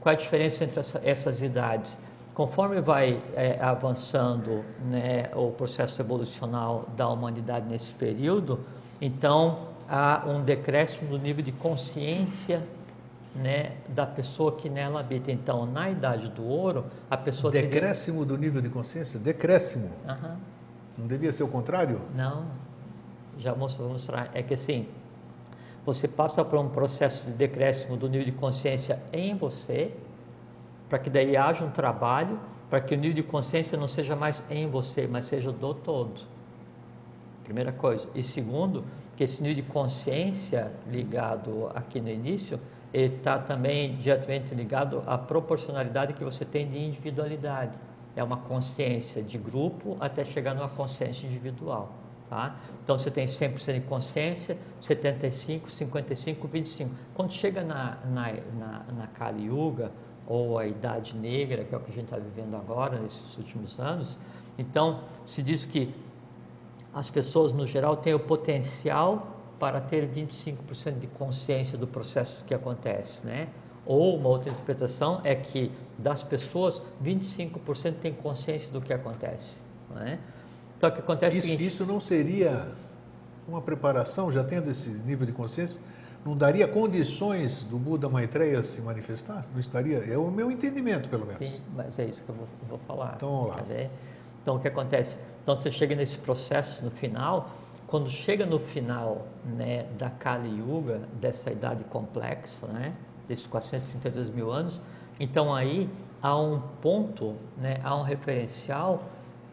[0.00, 1.98] qual a diferença entre essa, essas idades?
[2.32, 8.60] Conforme vai é, avançando né, o processo evolucional da humanidade nesse período,
[9.00, 12.62] então há um decréscimo do nível de consciência
[13.34, 15.30] né, da pessoa que nela habita.
[15.30, 18.36] Então, na idade do ouro, a pessoa decréscimo teria...
[18.36, 19.90] do nível de consciência, decréscimo.
[20.06, 20.36] Uhum.
[20.98, 22.00] Não devia ser o contrário?
[22.14, 22.46] Não.
[23.38, 24.30] Já vou mostrar.
[24.34, 24.86] É que assim,
[25.84, 29.92] você passa por um processo de decréscimo do nível de consciência em você,
[30.88, 32.38] para que daí haja um trabalho
[32.72, 36.22] para que o nível de consciência não seja mais em você, mas seja do todo.
[37.44, 38.08] Primeira coisa.
[38.14, 38.82] E segundo,
[39.14, 42.58] que esse nível de consciência ligado aqui no início
[42.92, 47.78] está também diretamente ligado à proporcionalidade que você tem de individualidade.
[48.14, 51.92] É uma consciência de grupo até chegar numa consciência individual.
[52.28, 52.56] Tá?
[52.82, 56.90] Então você tem 100% de consciência, 75, 55, 25.
[57.14, 59.90] Quando chega na, na, na, na Kali Yuga,
[60.26, 63.78] ou a Idade Negra, que é o que a gente está vivendo agora, nesses últimos
[63.78, 64.18] anos,
[64.56, 65.94] então se diz que
[66.94, 69.31] as pessoas no geral têm o potencial
[69.62, 73.46] para ter 25% de consciência do processo que acontece, né?
[73.86, 79.58] Ou uma outra interpretação é que das pessoas, 25% têm consciência do que acontece,
[79.94, 80.18] né?
[80.76, 82.72] Então o que acontece isso, é seguinte, isso não seria
[83.46, 85.80] uma preparação, já tendo esse nível de consciência,
[86.26, 89.46] não daria condições do Buda Maitreya se manifestar?
[89.52, 89.98] Não estaria?
[89.98, 91.52] É o meu entendimento, pelo menos.
[91.52, 93.12] Sim, mas é isso que eu vou, vou falar.
[93.14, 93.86] Então vamos lá.
[94.42, 95.18] Então o que acontece?
[95.44, 97.48] Então você chega nesse processo no final,
[97.92, 102.94] quando chega no final né, da Kali Yuga, dessa idade complexa, né,
[103.28, 104.80] desses 432 mil anos,
[105.20, 105.90] então aí
[106.22, 109.02] há um ponto, né, há um referencial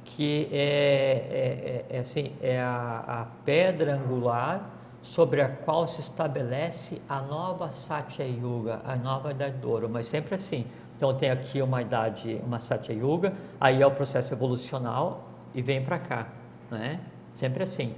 [0.06, 4.70] que é, é, é, é assim, é a, a, pedra angular
[5.02, 10.08] sobre a qual se estabelece a nova Satya Yuga, a nova Idade do Ouro, mas
[10.08, 10.66] sempre assim.
[10.96, 15.84] Então tem aqui uma idade, uma Satya Yuga, aí é o processo evolucional e vem
[15.84, 16.30] para cá,
[16.72, 17.02] né?
[17.36, 17.94] Sempre assim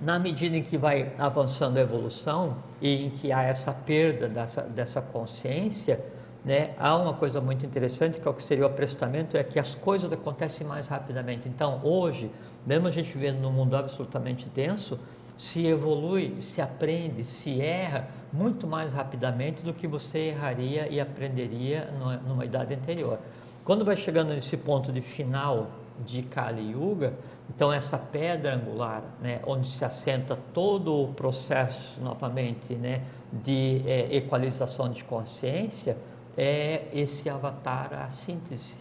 [0.00, 4.62] na medida em que vai avançando a evolução e em que há essa perda dessa,
[4.62, 6.02] dessa consciência,
[6.44, 9.58] né, há uma coisa muito interessante que é o que seria o aprestamento, é que
[9.58, 11.48] as coisas acontecem mais rapidamente.
[11.48, 12.30] Então, hoje,
[12.66, 14.98] mesmo a gente vivendo num mundo absolutamente denso,
[15.36, 21.88] se evolui, se aprende, se erra muito mais rapidamente do que você erraria e aprenderia
[22.26, 23.18] numa idade anterior.
[23.64, 25.70] Quando vai chegando nesse ponto de final
[26.04, 27.14] de Kali Yuga,
[27.54, 34.16] então, essa pedra angular, né, onde se assenta todo o processo, novamente, né, de é,
[34.16, 35.98] equalização de consciência,
[36.36, 38.76] é esse avatar, a síntese.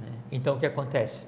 [0.00, 0.12] Né?
[0.30, 1.26] Então, o que acontece?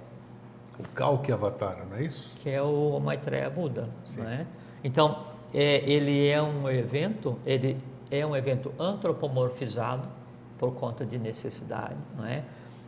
[0.79, 2.37] O Kalki Avatar, não é isso?
[2.37, 3.89] Que é o Maitreya Buda.
[4.17, 4.47] Né?
[4.85, 7.77] Então, é, ele é um evento, ele
[8.09, 10.09] é um evento antropomorfizado
[10.59, 12.45] por conta de necessidade, não é?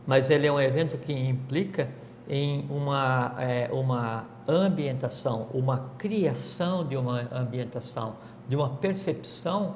[0.06, 1.88] Mas ele é um evento que implica
[2.28, 8.16] em uma, é, uma ambientação, uma criação de uma ambientação,
[8.48, 9.74] de uma percepção,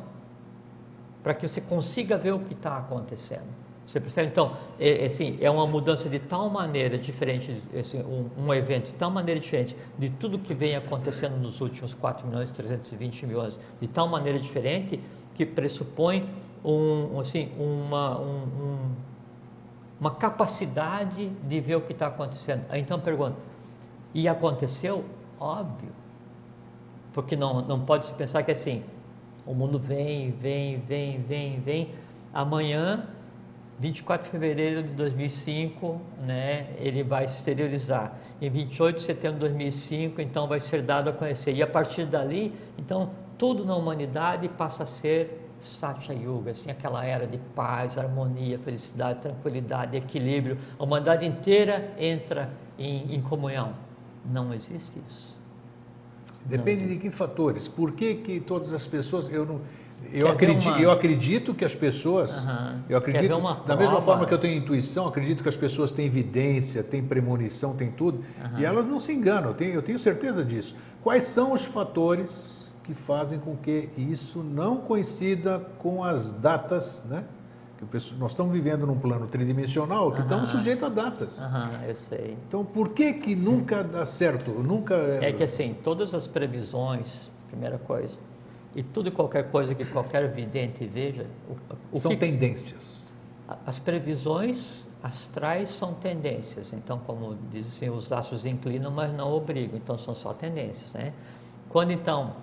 [1.23, 3.61] para que você consiga ver o que está acontecendo.
[3.87, 4.29] Você percebe?
[4.29, 8.87] Então, é, é, assim, é uma mudança de tal maneira diferente, assim, um, um, evento
[8.87, 13.27] de tal maneira diferente de tudo que vem acontecendo nos últimos 4 milhões e 320
[13.27, 15.01] mil anos, de tal maneira diferente
[15.35, 16.29] que pressupõe
[16.65, 18.79] um, assim, uma, um, um
[20.01, 22.65] uma capacidade de ver o que está acontecendo.
[22.71, 23.37] Aí então pergunta,
[24.15, 25.05] e aconteceu?
[25.39, 25.91] Óbvio.
[27.13, 28.83] Porque não, não pode se pensar que assim,
[29.45, 31.95] o mundo vem, vem, vem, vem, vem,
[32.33, 33.07] amanhã,
[33.79, 38.13] 24 de fevereiro de 2005, né, ele vai se exteriorizar.
[38.41, 41.55] Em 28 de setembro de 2005, então vai ser dado a conhecer.
[41.55, 47.05] E a partir dali, então, tudo na humanidade passa a ser Satya Yuga, assim, aquela
[47.05, 50.59] era de paz, harmonia, felicidade, tranquilidade, equilíbrio.
[50.79, 53.75] A humanidade inteira entra em, em comunhão.
[54.25, 55.39] Não existe isso.
[56.45, 57.69] Depende de que fatores.
[57.69, 59.31] Por que, que todas as pessoas.
[59.31, 59.61] Eu, não,
[60.13, 60.81] eu, acredito, uma...
[60.81, 62.45] eu acredito que as pessoas.
[62.45, 62.81] Uhum.
[62.89, 63.41] Eu acredito.
[63.67, 67.77] Da mesma forma que eu tenho intuição, acredito que as pessoas têm evidência, têm premonição,
[67.77, 68.19] têm tudo.
[68.19, 68.59] Uhum.
[68.59, 70.75] E elas não se enganam, eu tenho, eu tenho certeza disso.
[71.03, 77.25] Quais são os fatores que fazem com que isso não coincida com as datas, né?
[78.19, 80.25] nós estamos vivendo num plano tridimensional que uhum.
[80.25, 81.41] estamos sujeitos a datas.
[81.41, 82.37] Uhum, eu sei.
[82.47, 84.51] Então, por que que nunca dá certo?
[84.51, 88.19] Nunca é que assim, todas as previsões, primeira coisa,
[88.75, 93.09] e tudo e qualquer coisa que qualquer vidente veja, o, o são que, tendências.
[93.65, 96.73] As previsões astrais são tendências.
[96.75, 99.79] Então, como dizem, os astros inclinam, mas não obrigam.
[99.79, 101.15] Então, são só tendências, né?
[101.71, 102.35] Quando então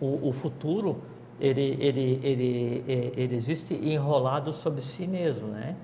[0.00, 1.02] o, o futuro
[1.40, 5.76] ele, ele, ele, é, ele existe enrolado sobre si mesmo, né?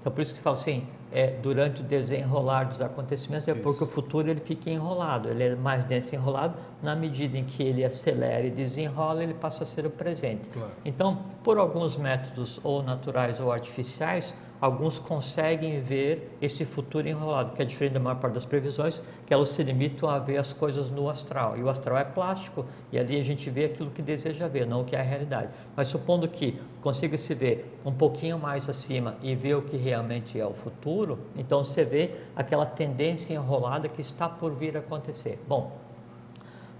[0.00, 3.62] Então por isso que fala assim, é, durante o desenrolar dos acontecimentos, é isso.
[3.62, 7.62] porque o futuro ele fica enrolado, ele é mais denso enrolado, na medida em que
[7.62, 10.48] ele acelera e desenrola, ele passa a ser o presente.
[10.48, 10.72] Claro.
[10.84, 14.34] Então, por alguns métodos ou naturais ou artificiais,
[14.64, 19.34] alguns conseguem ver esse futuro enrolado, que é diferente da maior parte das previsões, que
[19.34, 21.58] elas se limitam a ver as coisas no astral.
[21.58, 24.80] E o astral é plástico, e ali a gente vê aquilo que deseja ver, não
[24.80, 25.50] o que é a realidade.
[25.76, 30.40] Mas supondo que consiga se ver um pouquinho mais acima e ver o que realmente
[30.40, 35.38] é o futuro, então você vê aquela tendência enrolada que está por vir a acontecer.
[35.46, 35.76] Bom,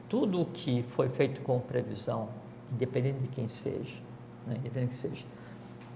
[0.08, 2.30] tudo o que foi feito com previsão,
[2.72, 3.96] independente de quem seja,
[4.46, 5.26] né, independente de quem seja,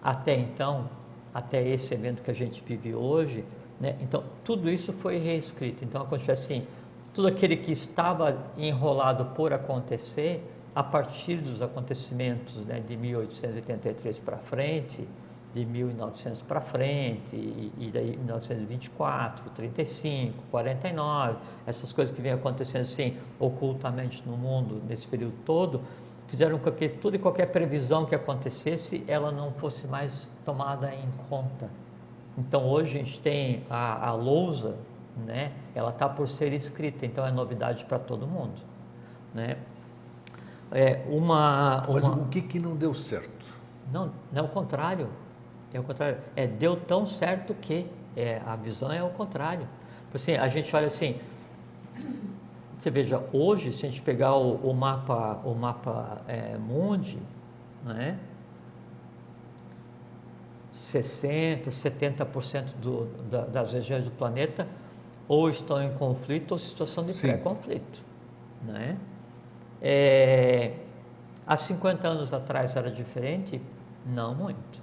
[0.03, 0.90] até então
[1.38, 3.44] até esse evento que a gente vive hoje,
[3.81, 3.96] né?
[4.01, 5.85] Então, tudo isso foi reescrito.
[5.85, 6.66] Então, acontece assim,
[7.14, 14.37] tudo aquele que estava enrolado por acontecer, a partir dos acontecimentos né, de 1883 para
[14.38, 15.07] frente,
[15.55, 22.83] de 1900 para frente, e, e daí 1924, 35, 49, essas coisas que vêm acontecendo
[22.83, 25.83] assim ocultamente no mundo nesse período todo,
[26.28, 31.10] fizeram com que tudo e qualquer previsão que acontecesse, ela não fosse mais tomada em
[31.28, 31.68] conta.
[32.36, 34.76] Então hoje a gente tem a, a lousa,
[35.26, 35.52] né?
[35.74, 38.60] Ela está por ser escrita, então é novidade para todo mundo,
[39.34, 39.56] né?
[40.70, 42.22] É uma, Mas uma...
[42.22, 43.48] o que que não deu certo?
[43.90, 45.08] Não, não é o contrário.
[45.72, 46.18] É o contrário.
[46.36, 49.66] É deu tão certo que é, a visão é o contrário.
[50.12, 51.18] Assim, a gente olha assim,
[52.88, 57.19] você veja, hoje, se a gente pegar o, o mapa, o mapa é, Mundi,
[57.85, 58.19] né?
[60.75, 64.67] 60%, 70% do, da, das regiões do planeta
[65.27, 68.02] ou estão em conflito ou situação de pré-conflito.
[68.62, 68.96] Né?
[69.83, 70.73] É,
[71.46, 73.60] há 50 anos atrás era diferente?
[74.06, 74.83] Não muito.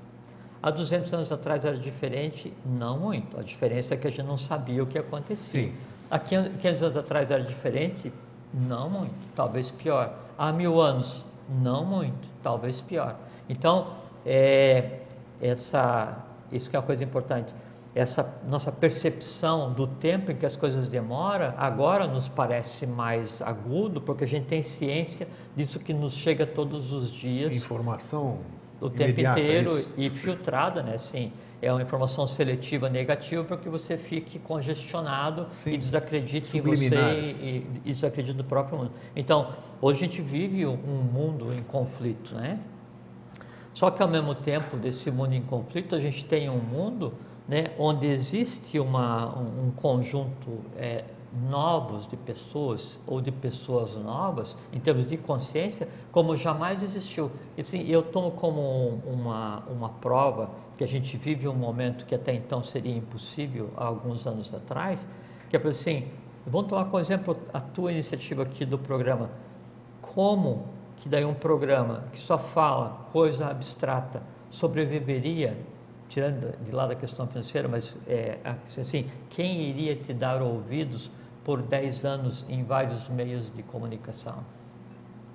[0.61, 2.53] Há 200 anos atrás era diferente?
[2.65, 3.39] Não muito.
[3.39, 5.63] A diferença é que a gente não sabia o que acontecia.
[5.69, 5.73] Sim.
[6.09, 8.11] Há 500 anos atrás era diferente?
[8.53, 10.13] Não muito, talvez pior.
[10.37, 11.23] Há mil anos?
[11.61, 13.15] Não muito, talvez pior.
[13.49, 13.87] Então,
[14.25, 14.99] é,
[15.41, 16.17] essa,
[16.51, 17.53] isso que é uma coisa importante,
[17.93, 24.01] essa nossa percepção do tempo em que as coisas demoram, agora nos parece mais agudo,
[24.01, 27.55] porque a gente tem ciência disso que nos chega todos os dias.
[27.55, 28.39] Informação
[28.81, 30.97] o tempo inteiro e filtrada, né?
[30.97, 31.31] Sim
[31.61, 35.73] é uma informação seletiva negativa para que você fique congestionado Sim.
[35.73, 38.91] e desacredite em você e, e desacredite no próprio mundo.
[39.15, 42.59] Então, hoje a gente vive um mundo em conflito, né?
[43.73, 47.13] Só que ao mesmo tempo desse mundo em conflito, a gente tem um mundo
[47.47, 51.03] né, onde existe uma, um, um conjunto é,
[51.49, 57.29] novos de pessoas ou de pessoas novas em termos de consciência como jamais existiu.
[57.57, 62.13] E assim, eu tomo como uma, uma prova que a gente vive um momento que
[62.13, 65.07] até então seria impossível há alguns anos atrás,
[65.49, 66.07] que é assim,
[66.45, 69.29] vamos tomar como exemplo a tua iniciativa aqui do programa.
[70.01, 70.65] Como
[70.97, 75.57] que daí um programa que só fala coisa abstrata sobreviveria
[76.07, 78.37] tirando de lado a questão financeira, mas é,
[78.79, 81.11] assim, quem iria te dar ouvidos
[81.43, 84.43] por 10 anos em vários meios de comunicação.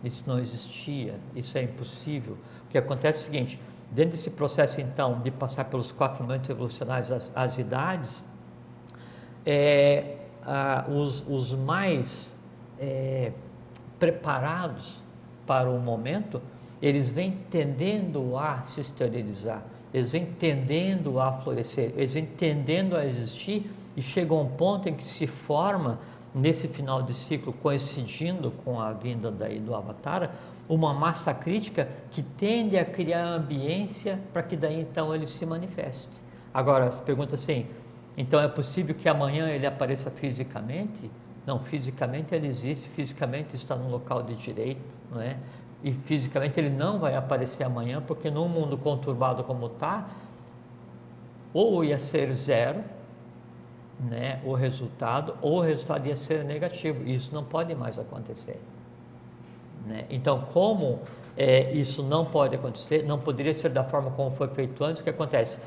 [0.03, 2.36] Isso não existia, isso é impossível.
[2.66, 3.61] O que acontece é o seguinte:
[3.91, 8.22] dentro desse processo, então, de passar pelos quatro momentos evolucionários, as, as idades,
[9.45, 12.32] é, a, os, os, mais
[12.78, 13.32] é,
[13.99, 15.01] preparados
[15.47, 16.41] para o momento
[16.80, 19.62] eles vêm tendendo a se esterilizar,
[19.93, 24.95] eles vêm tendendo a florescer, eles vêm tendendo a existir e chega um ponto em
[24.95, 25.99] que se forma,
[26.34, 30.30] nesse final de ciclo, coincidindo com a vinda daí do Avatar,
[30.70, 36.08] uma massa crítica que tende a criar ambiência para que daí então ele se manifeste.
[36.54, 37.66] Agora, pergunta assim,
[38.16, 41.10] então é possível que amanhã ele apareça fisicamente?
[41.44, 45.36] Não, fisicamente ele existe, fisicamente está no local de direito, não é?
[45.82, 50.08] E fisicamente ele não vai aparecer amanhã, porque num mundo conturbado como está,
[51.52, 52.84] ou ia ser zero,
[53.98, 57.08] né, o resultado, ou o resultado ia ser negativo.
[57.08, 58.60] Isso não pode mais acontecer.
[59.87, 60.05] Né?
[60.11, 61.01] Então, como
[61.37, 65.05] é, isso não pode acontecer, não poderia ser da forma como foi feito antes, o
[65.05, 65.59] que acontece?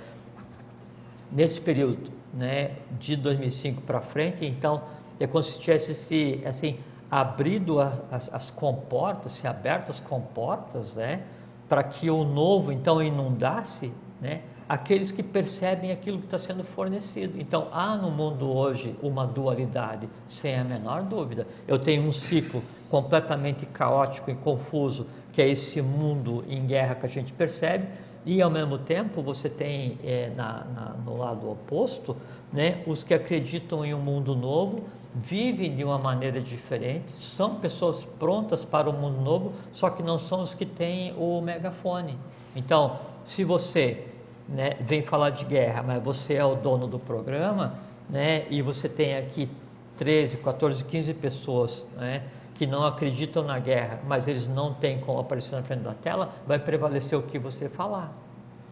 [1.31, 4.81] Nesse período né, de 2005 para frente, então,
[5.19, 6.77] é como se tivesse se, assim,
[7.09, 11.23] abrido a, as, as comportas, se aberto as comportas, né,
[11.67, 13.91] para que o novo, então, inundasse,
[14.21, 14.41] né,
[14.73, 17.39] aqueles que percebem aquilo que está sendo fornecido.
[17.39, 21.45] Então, há no mundo hoje uma dualidade, sem a menor dúvida.
[21.67, 27.05] Eu tenho um ciclo completamente caótico e confuso, que é esse mundo em guerra que
[27.05, 27.85] a gente percebe,
[28.25, 32.17] e ao mesmo tempo você tem é, na, na, no lado oposto
[32.51, 38.03] né, os que acreditam em um mundo novo, vivem de uma maneira diferente, são pessoas
[38.03, 42.17] prontas para o mundo novo, só que não são os que têm o megafone.
[42.55, 44.07] Então, se você
[44.47, 47.75] né, vem falar de guerra, mas você é o dono do programa,
[48.09, 49.49] né, e você tem aqui
[49.97, 52.23] 13, 14, 15 pessoas né,
[52.55, 56.33] que não acreditam na guerra, mas eles não têm como aparecer na frente da tela,
[56.45, 58.13] vai prevalecer o que você falar.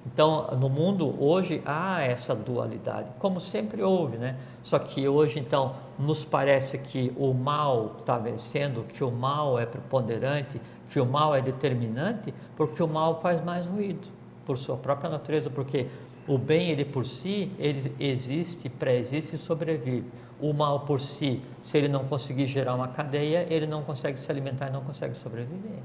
[0.06, 4.36] Então, no mundo hoje há essa dualidade, como sempre houve, né?
[4.64, 9.66] Só que hoje, então, nos parece que o mal está vencendo, que o mal é
[9.68, 10.60] preponderante,
[10.90, 14.21] que o mal é determinante, porque o mal faz mais ruído
[14.52, 15.88] por sua própria natureza, porque
[16.28, 20.04] o bem, ele por si, ele existe, pré-existe e sobrevive.
[20.42, 24.30] O mal por si, se ele não conseguir gerar uma cadeia, ele não consegue se
[24.30, 25.80] alimentar e não consegue sobreviver.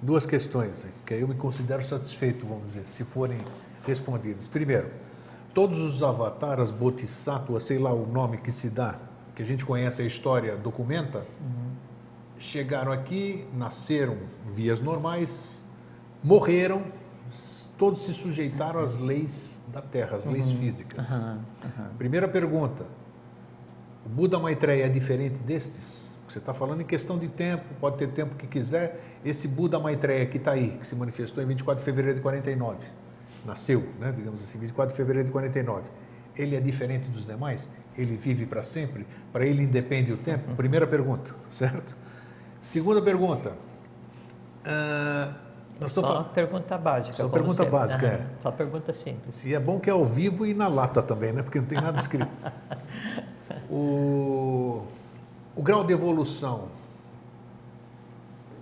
[0.00, 3.40] Duas questões que eu me considero satisfeito, vamos dizer, se forem
[3.84, 4.46] respondidas.
[4.46, 4.88] Primeiro,
[5.52, 9.00] todos os avataras, bodhisattvas, sei lá o nome que se dá,
[9.34, 11.72] que a gente conhece a história, documenta, uhum.
[12.38, 14.16] chegaram aqui, nasceram
[14.48, 15.64] vias normais,
[16.22, 17.01] morreram,
[17.78, 20.58] todos se sujeitaram às leis da Terra, às leis uhum.
[20.58, 21.10] físicas.
[21.10, 21.30] Uhum.
[21.32, 21.94] Uhum.
[21.98, 22.86] Primeira pergunta:
[24.04, 26.16] o Buda Maitreya é diferente destes?
[26.28, 29.18] Você está falando em questão de tempo, pode ter tempo que quiser.
[29.24, 32.78] Esse Buda Maitreya que está aí, que se manifestou em 24 de fevereiro de 49,
[33.44, 35.90] nasceu, né, digamos assim, 24 de fevereiro de 49,
[36.36, 37.70] ele é diferente dos demais?
[37.96, 39.06] Ele vive para sempre?
[39.32, 40.50] Para ele independe o tempo?
[40.50, 40.56] Uhum.
[40.56, 41.96] Primeira pergunta, certo?
[42.58, 43.56] Segunda pergunta.
[44.64, 45.34] Uh,
[45.82, 46.32] nós só falando...
[46.32, 47.12] pergunta básica.
[47.12, 47.78] Só pergunta sempre.
[47.78, 48.26] básica, é.
[48.42, 49.44] Só pergunta simples.
[49.44, 51.42] E é bom que é ao vivo e na lata também, né?
[51.42, 52.30] Porque não tem nada escrito.
[53.70, 54.82] o,
[55.54, 56.68] o grau de evolução.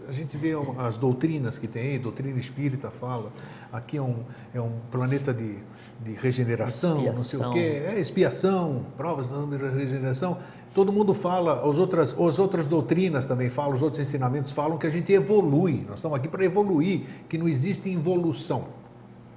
[0.09, 3.33] A gente vê as doutrinas que tem aí, doutrina espírita fala,
[3.73, 5.62] aqui é um, é um planeta de,
[6.03, 7.17] de regeneração, expiação.
[7.17, 9.39] não sei o quê, é expiação, provas da
[9.71, 10.39] regeneração
[10.75, 14.87] todo mundo fala, as outras, as outras doutrinas também falam, os outros ensinamentos falam que
[14.87, 18.69] a gente evolui, nós estamos aqui para evoluir, que não existe involução.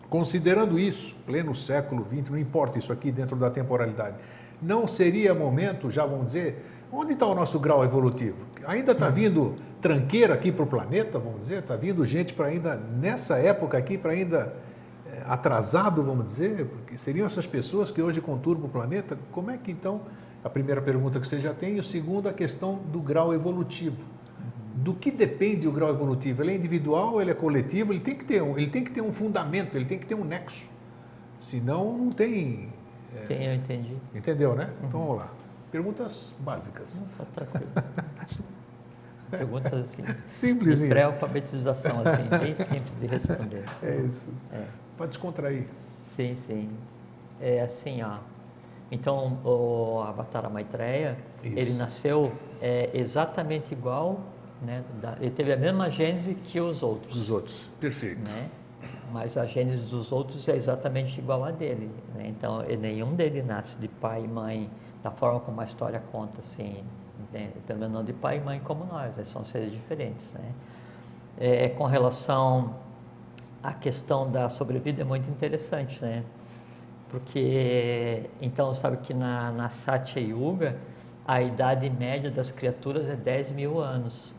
[0.09, 4.18] Considerando isso, pleno século XX, não importa isso aqui dentro da temporalidade,
[4.61, 8.38] não seria momento, já vamos dizer, onde está o nosso grau evolutivo?
[8.68, 12.78] Ainda está vindo tranqueira aqui para o planeta, vamos dizer, está vindo gente para ainda,
[12.78, 14.53] nessa época aqui, para ainda
[15.26, 19.72] atrasado, vamos dizer, porque seriam essas pessoas que hoje conturbam o planeta, como é que
[19.72, 20.01] então
[20.43, 23.97] a primeira pergunta que você já tem, e o segundo, a questão do grau evolutivo.
[24.76, 26.41] Do que depende o grau evolutivo?
[26.41, 29.01] Ele é individual, ele é coletivo, ele tem que ter um, ele tem que ter
[29.01, 30.70] um fundamento, ele tem que ter um nexo.
[31.39, 32.74] Senão não tem.
[33.16, 33.95] É, tem, eu entendi.
[34.14, 34.66] Entendeu, né?
[34.66, 34.88] Uhum.
[34.88, 35.32] Então vamos lá.
[35.72, 37.01] Perguntas básicas.
[37.01, 37.72] Não, tá tranquilo.
[39.32, 40.03] Perguntas assim.
[40.26, 43.66] Simples, Pré-alfabetização, assim, bem simples de responder.
[43.82, 44.32] É isso.
[44.51, 44.66] É.
[44.97, 45.67] Pode descontrair.
[46.15, 46.69] Sim, sim.
[47.41, 48.17] É assim, ó.
[48.91, 51.57] Então, o Avatar Maitreya, Isso.
[51.57, 52.31] ele nasceu
[52.61, 54.19] é, exatamente igual,
[54.61, 57.15] né, da, ele teve a mesma gênese que os outros.
[57.15, 58.29] Os outros, perfeito.
[58.31, 58.49] Né?
[59.11, 61.89] Mas a gênese dos outros é exatamente igual a dele.
[62.13, 62.27] Né?
[62.27, 64.69] Então, nenhum deles nasce de pai e mãe
[65.01, 66.83] da forma como a história conta, assim,
[67.31, 67.49] né?
[67.65, 69.23] também não de pai e mãe como nós, né?
[69.23, 70.31] são seres diferentes.
[70.33, 70.51] Né?
[71.39, 72.75] É, com relação
[73.64, 76.24] à questão da sobrevida é muito interessante, né?
[77.14, 80.76] porque então sabe que na, na Satya Yuga
[81.28, 84.36] a idade média das criaturas é 10 mil anos,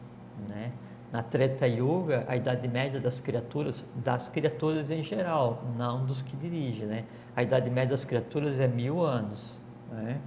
[0.49, 0.73] né?
[1.13, 6.37] Na Treta Yuga, a idade média das criaturas, das criaturas em geral, não dos que
[6.37, 7.05] dirigem, né?
[7.37, 9.57] A idade média das criaturas é mil anos,
[9.93, 10.19] né?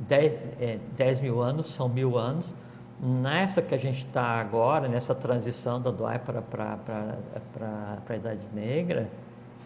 [0.00, 2.52] Dez, é, dez mil anos são mil anos.
[3.02, 6.42] Nessa que a gente está agora, nessa transição da Dwai para
[8.08, 9.10] a Idade Negra,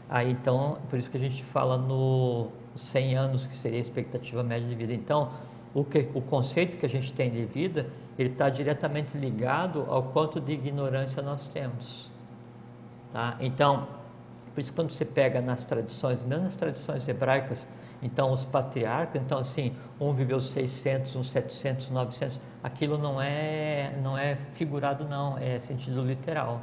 [0.08, 4.42] aí então, por isso que a gente fala no 100 anos, que seria a expectativa
[4.42, 4.94] média de vida.
[4.94, 5.30] Então,
[5.74, 7.86] o, que, o conceito que a gente tem de vida
[8.18, 12.10] ele está diretamente ligado ao quanto de ignorância nós temos.
[13.12, 13.36] Tá?
[13.40, 13.86] Então,
[14.54, 17.68] por isso quando você pega nas tradições, mesmo nas tradições hebraicas,
[18.02, 24.16] então os patriarcas, então assim, um viveu 600, um 700, 900, aquilo não é, não
[24.16, 26.62] é figurado não, é sentido literal,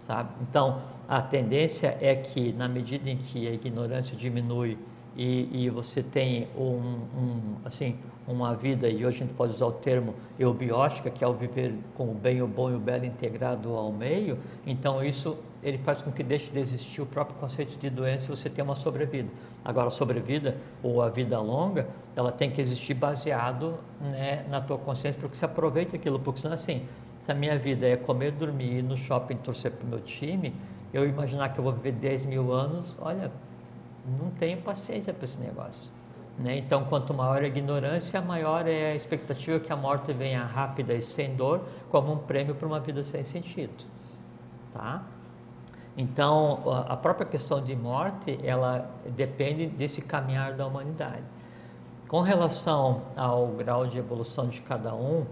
[0.00, 0.30] sabe?
[0.42, 4.76] Então, a tendência é que na medida em que a ignorância diminui
[5.16, 7.96] e, e você tem um, um, assim,
[8.26, 11.74] uma vida, e hoje a gente pode usar o termo eubiótica, que é o viver
[11.94, 16.00] com o bem, o bom e o belo integrado ao meio, então isso ele faz
[16.00, 19.28] com que deixe de existir o próprio conceito de doença e você tem uma sobrevida.
[19.64, 24.78] Agora, a sobrevida ou a vida longa, ela tem que existir baseado né, na tua
[24.78, 26.86] consciência, porque você aproveita aquilo, porque senão assim,
[27.24, 30.54] se a minha vida é comer, dormir, ir no shopping, torcer para o meu time,
[30.94, 33.32] eu imaginar que eu vou viver 10 mil anos, olha,
[34.20, 35.90] não tenho paciência para esse negócio.
[36.38, 36.58] Né?
[36.58, 41.02] Então, quanto maior a ignorância, maior é a expectativa que a morte venha rápida e
[41.02, 41.60] sem dor,
[41.90, 43.84] como um prêmio para uma vida sem sentido.
[44.72, 45.02] Tá?
[45.96, 51.24] Então, a própria questão de morte, ela depende desse caminhar da humanidade.
[52.06, 55.24] Com relação ao grau de evolução de cada um,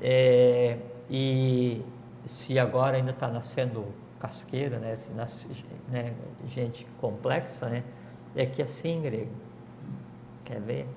[0.00, 0.78] é,
[1.10, 1.84] e
[2.26, 3.84] se agora ainda está nascendo
[4.18, 5.46] casqueira, né, se nasce,
[5.88, 6.14] né,
[6.48, 7.84] gente complexa, né,
[8.34, 9.32] é que assim, grego.
[10.44, 10.88] Quer ver?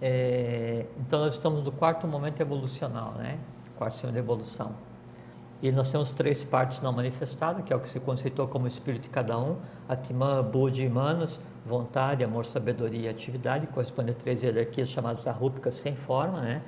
[0.00, 3.38] É, então nós estamos no quarto momento evolucional, né?
[3.76, 4.72] Quarto sistema de evolução.
[5.62, 9.04] E nós temos três partes não manifestadas, que é o que se conceitou como espírito
[9.04, 9.56] de cada um,
[9.88, 15.76] Atman, Buddha e Manas, vontade, amor, sabedoria e atividade, corresponde a três hierarquias chamadas arrúpicas
[15.76, 16.62] sem forma, né?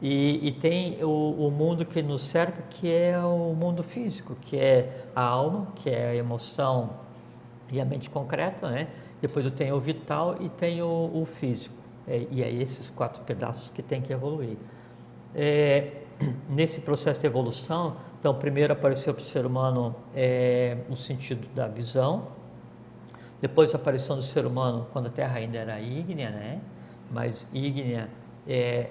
[0.00, 4.56] E, e tem o, o, mundo que nos cerca, que é o mundo físico, que
[4.56, 6.90] é a alma, que é a emoção
[7.70, 8.88] e a mente concreta, né?
[9.20, 11.76] Depois eu tenho o vital e tenho o, o físico.
[12.08, 14.56] É, e é esses quatro pedaços que tem que evoluir.
[15.32, 16.02] É,
[16.50, 21.66] nesse processo de evolução, então, primeiro apareceu para o ser humano é, o sentido da
[21.66, 22.28] visão,
[23.40, 26.60] depois apareceu no ser humano quando a Terra ainda era ígnea, né?
[27.10, 28.08] Mas ígnea
[28.46, 28.90] é,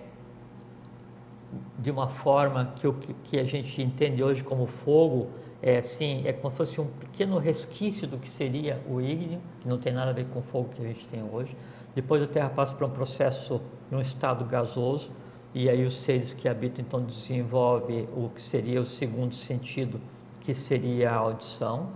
[1.79, 2.91] de uma forma que o
[3.23, 5.29] que a gente entende hoje como fogo
[5.61, 9.69] é assim, é como se fosse um pequeno resquício do que seria o ígneo, que
[9.69, 11.55] não tem nada a ver com o fogo que a gente tem hoje.
[11.95, 15.09] Depois a Terra passa por um processo, um estado gasoso,
[15.53, 19.99] e aí os seres que habitam então desenvolvem o que seria o segundo sentido,
[20.39, 21.89] que seria a audição.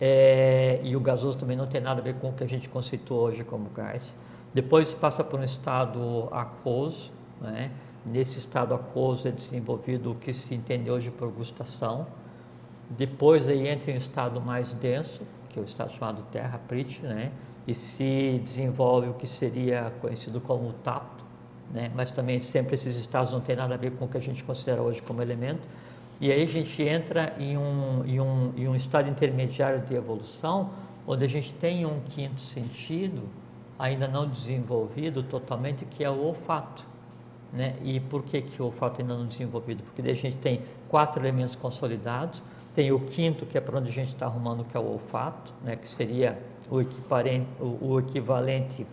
[0.00, 2.68] É, e o gasoso também não tem nada a ver com o que a gente
[2.68, 4.16] conceitou hoje como gás.
[4.52, 7.70] Depois passa por um estado aquoso, né?
[8.04, 12.06] Nesse estado aquoso é desenvolvido o que se entende hoje por gustação.
[12.90, 17.00] Depois aí entra em um estado mais denso, que é o estado chamado terra priti,
[17.02, 17.30] né?
[17.66, 21.21] E se desenvolve o que seria conhecido como tato,
[21.72, 21.90] né?
[21.94, 24.44] Mas também sempre esses estados não têm nada a ver com o que a gente
[24.44, 25.62] considera hoje como elemento.
[26.20, 30.70] E aí a gente entra em um, em um, em um estado intermediário de evolução,
[31.06, 33.22] onde a gente tem um quinto sentido
[33.78, 36.84] ainda não desenvolvido totalmente, que é o olfato.
[37.52, 37.74] Né?
[37.82, 39.82] E por que, que o olfato ainda não desenvolvido?
[39.82, 42.42] Porque daí a gente tem quatro elementos consolidados,
[42.74, 45.52] tem o quinto, que é para onde a gente está arrumando, que é o olfato,
[45.64, 45.74] né?
[45.74, 46.38] que seria
[46.70, 48.86] o o, o equivalente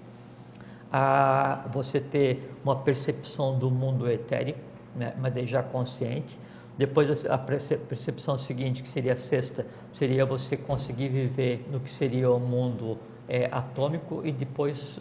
[0.91, 4.59] a você ter uma percepção do mundo etérico,
[4.95, 5.13] né?
[5.19, 6.37] mas já consciente.
[6.77, 12.31] Depois a percepção seguinte, que seria a sexta, seria você conseguir viver no que seria
[12.31, 14.99] o mundo é, atômico e depois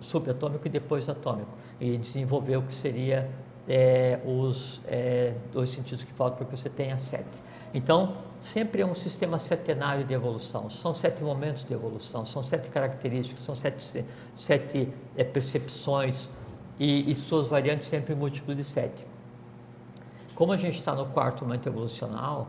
[0.00, 3.28] subatômico e depois atômico e desenvolver o que seria
[3.68, 7.42] é, os é, dois sentidos que faltam para que você tenha sete.
[7.74, 10.70] Então, sempre é um sistema setenário de evolução.
[10.70, 14.04] São sete momentos de evolução, são sete características, são sete,
[14.34, 16.28] sete é, percepções
[16.78, 19.06] e, e, suas variantes sempre múltiplos de sete.
[20.34, 22.48] Como a gente está no quarto momento evolucional,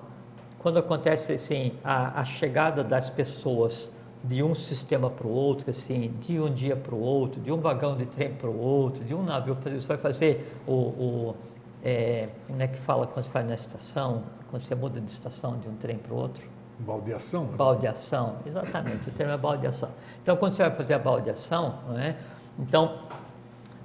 [0.60, 3.92] quando acontece assim, a, a chegada das pessoas
[4.24, 7.60] de um sistema para o outro, assim, de um dia para o outro, de um
[7.60, 11.36] vagão de trem para o outro, de um navio para Você vai fazer o, o
[11.84, 15.58] é, como é que fala quando você faz na estação, quando você muda de estação
[15.58, 16.44] de um trem para o outro?
[16.80, 17.46] Baldeação.
[17.46, 17.58] Né?
[17.58, 19.90] Baldeação, exatamente, o termo é baldeação.
[20.22, 22.18] Então, quando você vai fazer a baldeação, não é?
[22.60, 23.00] então,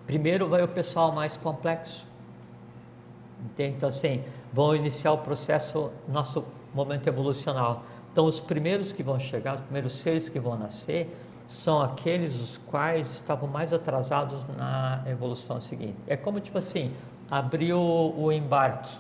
[0.06, 2.06] Primeiro vai o pessoal mais complexo.
[3.44, 3.76] Entende?
[3.76, 4.22] Então, assim,
[4.52, 7.84] vão iniciar o processo, nosso momento evolucional.
[8.12, 11.10] Então, os primeiros que vão chegar, os primeiros seres que vão nascer,
[11.48, 15.96] são aqueles os quais estavam mais atrasados na evolução seguinte.
[16.06, 16.92] É como, tipo assim,
[17.30, 18.94] abrir o, o embarque.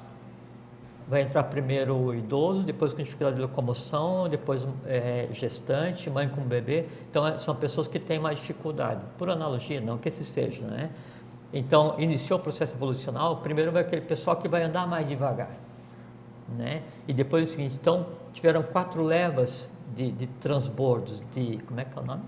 [1.06, 6.40] Vai entrar primeiro o idoso, depois com dificuldade de locomoção, depois é, gestante, mãe com
[6.40, 6.86] bebê.
[7.10, 9.02] Então, é, são pessoas que têm mais dificuldade.
[9.18, 10.90] Por analogia, não que esse seja, né?
[11.52, 15.50] Então, iniciou o processo evolucional, primeiro vai aquele pessoal que vai andar mais devagar.
[16.56, 16.82] Né?
[17.06, 21.98] E depois o seguinte, então, tiveram quatro levas de, de transbordos, de, como é que
[21.98, 22.22] é o nome?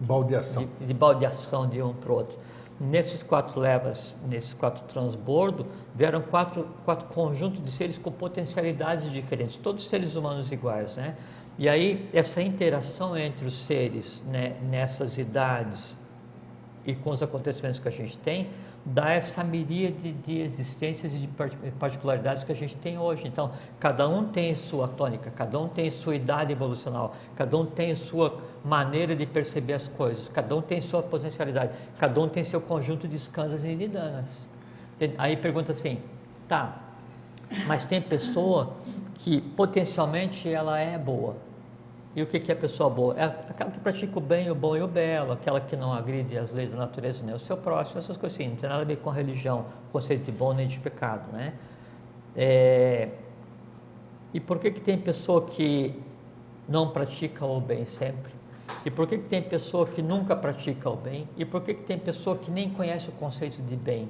[0.00, 0.68] Baldeação.
[0.80, 2.38] De, de baldeação de um para o outro.
[2.80, 9.56] Nesses quatro levas, nesses quatro transbordos, vieram quatro, quatro conjuntos de seres com potencialidades diferentes,
[9.56, 11.16] todos seres humanos iguais, né?
[11.58, 15.96] E aí, essa interação entre os seres né, nessas idades
[16.84, 18.48] e com os acontecimentos que a gente tem,
[18.84, 21.28] dá essa miríade de existências e de
[21.78, 23.26] particularidades que a gente tem hoje.
[23.26, 27.94] Então, cada um tem sua tônica, cada um tem sua idade evolucional, cada um tem
[27.94, 32.60] sua maneira de perceber as coisas, cada um tem sua potencialidade, cada um tem seu
[32.60, 34.48] conjunto de escândalos e de danas.
[35.18, 36.00] Aí pergunta assim,
[36.48, 36.80] tá,
[37.66, 38.74] mas tem pessoa
[39.16, 41.36] que potencialmente ela é boa,
[42.14, 43.18] e o que é pessoa boa?
[43.18, 46.36] É aquela que pratica o bem, o bom e o belo, aquela que não agride
[46.36, 48.84] as leis da natureza nem o seu próximo, essas coisas assim, não tem nada a
[48.84, 51.54] ver com religião, conceito de bom nem de pecado, né?
[52.36, 53.08] É...
[54.34, 55.94] E por que que tem pessoa que
[56.68, 58.32] não pratica o bem sempre?
[58.84, 61.28] E por que que tem pessoa que nunca pratica o bem?
[61.36, 64.08] E por que que tem pessoa que nem conhece o conceito de bem?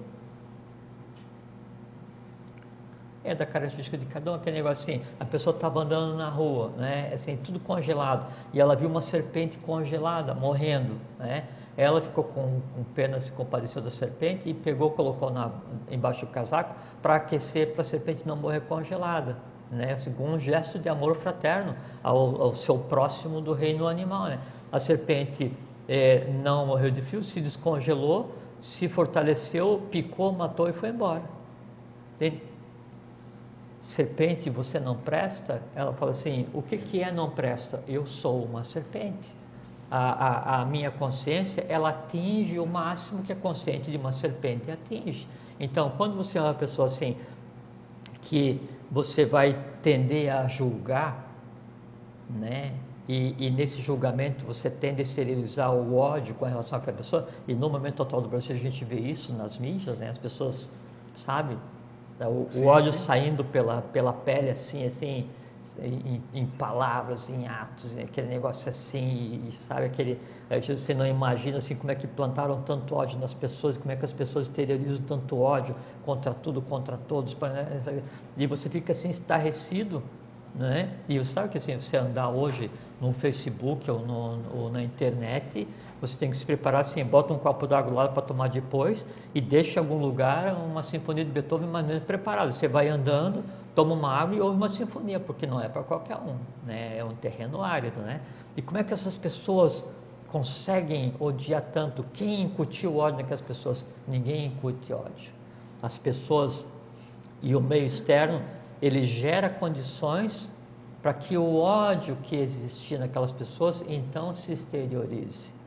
[3.24, 6.70] É da característica de cada um, aquele negócio assim, a pessoa estava andando na rua,
[6.76, 11.44] né, assim, tudo congelado, e ela viu uma serpente congelada, morrendo, né,
[11.76, 15.50] ela ficou com, com pena, se compadeceu da serpente e pegou, colocou na,
[15.90, 19.36] embaixo do casaco para aquecer, para a serpente não morrer congelada,
[19.70, 24.38] né, assim, um gesto de amor fraterno ao, ao seu próximo do reino animal, né.
[24.70, 25.52] A serpente
[25.88, 31.22] é, não morreu de frio, se descongelou, se fortaleceu, picou, matou e foi embora.
[32.16, 32.51] Entende?
[33.82, 35.60] Serpente, você não presta?
[35.74, 37.82] Ela fala assim: o que, que é não presta?
[37.86, 39.34] Eu sou uma serpente.
[39.90, 44.70] A, a, a, minha consciência, ela atinge o máximo que a consciência de uma serpente
[44.70, 45.28] atinge.
[45.60, 47.14] Então, quando você é uma pessoa assim,
[48.22, 48.58] que
[48.90, 51.30] você vai tender a julgar,
[52.30, 52.72] né?
[53.08, 57.54] E, e, nesse julgamento você tende a esterilizar o ódio com relação àquela pessoa, e
[57.54, 60.08] no momento atual do Brasil a gente vê isso nas mídias, né?
[60.08, 60.70] As pessoas,
[61.14, 61.58] sabe,
[62.26, 62.98] o, sim, o ódio sim.
[62.98, 65.28] saindo pela, pela pele, assim, assim,
[65.80, 70.18] em, em, palavras, em atos, aquele negócio assim, e, sabe, aquele.
[70.66, 74.04] Você não imagina assim como é que plantaram tanto ódio nas pessoas, como é que
[74.04, 78.02] as pessoas exteriorizam tanto ódio contra tudo, contra todos, né,
[78.36, 80.02] e você fica assim estarrecido,
[80.54, 80.90] né?
[81.08, 82.70] E sabe que assim, você andar hoje
[83.00, 85.66] no Facebook ou, no, ou na internet,
[86.02, 89.40] você tem que se preparar assim, bota um copo d'água lá para tomar depois e
[89.40, 92.50] deixa em algum lugar uma sinfonia de Beethoven mais ou menos preparada.
[92.50, 96.16] Você vai andando, toma uma água e ouve uma sinfonia, porque não é para qualquer
[96.16, 96.34] um,
[96.66, 96.98] né?
[96.98, 98.20] É um terreno árido, né?
[98.56, 99.84] E como é que essas pessoas
[100.26, 102.04] conseguem odiar tanto?
[102.12, 103.86] Quem incutiu ódio naquelas pessoas?
[104.08, 105.30] Ninguém incute ódio.
[105.80, 106.66] As pessoas
[107.40, 108.42] e o meio externo,
[108.80, 110.50] ele gera condições
[111.00, 115.61] para que o ódio que existia naquelas pessoas então se exteriorize.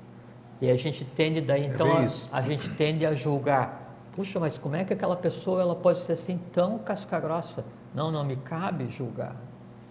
[0.61, 3.85] E a gente tende daí, é então, é a, a, gente tende a julgar.
[4.15, 7.65] Puxa, mas como é que aquela pessoa ela pode ser assim tão casca grossa?
[7.93, 9.35] Não, não me cabe julgar,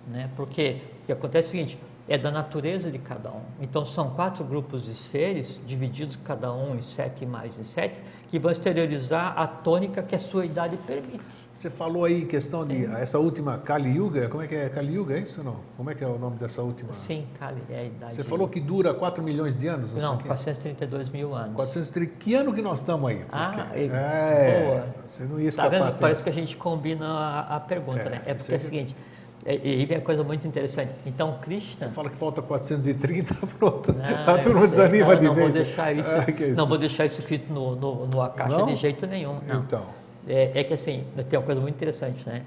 [0.08, 0.30] né?
[0.36, 3.42] Porque o que acontece é o seguinte, é da natureza de cada um.
[3.60, 7.98] Então são quatro grupos de seres, divididos cada um em sete mais em sete,
[8.34, 11.24] que vão exteriorizar a tônica que a sua idade permite.
[11.52, 15.14] Você falou aí questão de essa última Kali Yuga, como é que é Kali Yuga,
[15.14, 15.56] é isso ou não?
[15.76, 16.92] Como é que é o nome dessa última?
[16.94, 18.12] Sim, Kali é a idade.
[18.12, 19.92] Você falou que dura 4 milhões de anos?
[19.92, 21.54] Não, não 432 mil anos.
[21.54, 23.18] 430, que ano que nós estamos aí?
[23.18, 24.84] Porque, ah, é, boa.
[24.84, 25.70] você não ia escapar.
[25.70, 26.00] Tá vendo?
[26.00, 28.22] Parece que a gente combina a, a pergunta, é, né?
[28.26, 29.13] É porque é o seguinte, é,
[29.46, 30.90] e vem a coisa muito interessante.
[31.04, 31.76] Então, Krishna.
[31.76, 33.92] Você fala que falta 430, pronto.
[33.92, 35.54] Não, a turma desanima não, de não vez.
[35.54, 38.64] Vou deixar isso, ah, é isso, não vou deixar isso escrito no, no, no caixa
[38.64, 39.38] de jeito nenhum.
[39.46, 39.60] Não.
[39.60, 39.84] Então.
[40.26, 42.42] É, é, que assim, tem uma coisa muito interessante, né?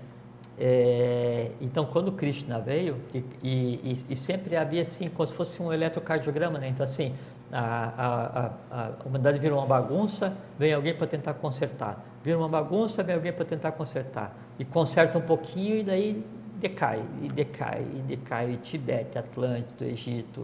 [0.60, 5.72] É, então, quando Krishna veio, e, e, e, sempre havia assim, como se fosse um
[5.72, 6.70] eletrocardiograma, né?
[6.70, 7.14] Então, assim,
[7.52, 12.04] a, a, a, a humanidade vira uma bagunça, vem alguém para tentar consertar.
[12.24, 14.36] Vira uma bagunça, vem alguém para tentar consertar.
[14.58, 16.26] E conserta um pouquinho e daí
[16.58, 20.44] decai, e decai, e decai, e Tibete, Atlântico, Egito,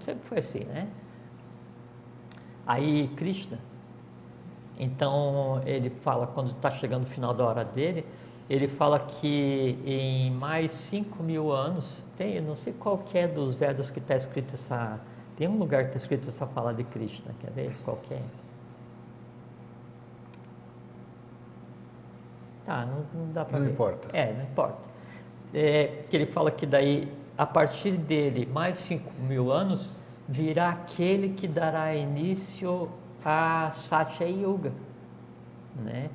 [0.00, 0.88] sempre foi assim, né?
[2.66, 3.58] Aí Krishna,
[4.78, 8.04] Então ele fala, quando está chegando o final da hora dele,
[8.48, 13.90] ele fala que em mais 5 mil anos, tem, não sei qual é dos Vedas
[13.90, 14.98] que está escrito essa.
[15.36, 17.72] Tem um lugar que está escrito essa fala de Krishna, quer ver?
[17.84, 18.22] Qual que é?
[22.66, 23.64] Tá, não, não dá para ver.
[23.64, 24.10] Não importa.
[24.12, 24.89] É, não importa.
[25.52, 29.90] É, que ele fala que daí, a partir dele, mais 5 mil anos,
[30.28, 32.88] virá aquele que dará início
[33.24, 34.72] a Satya Yuga,
[35.76, 36.08] né?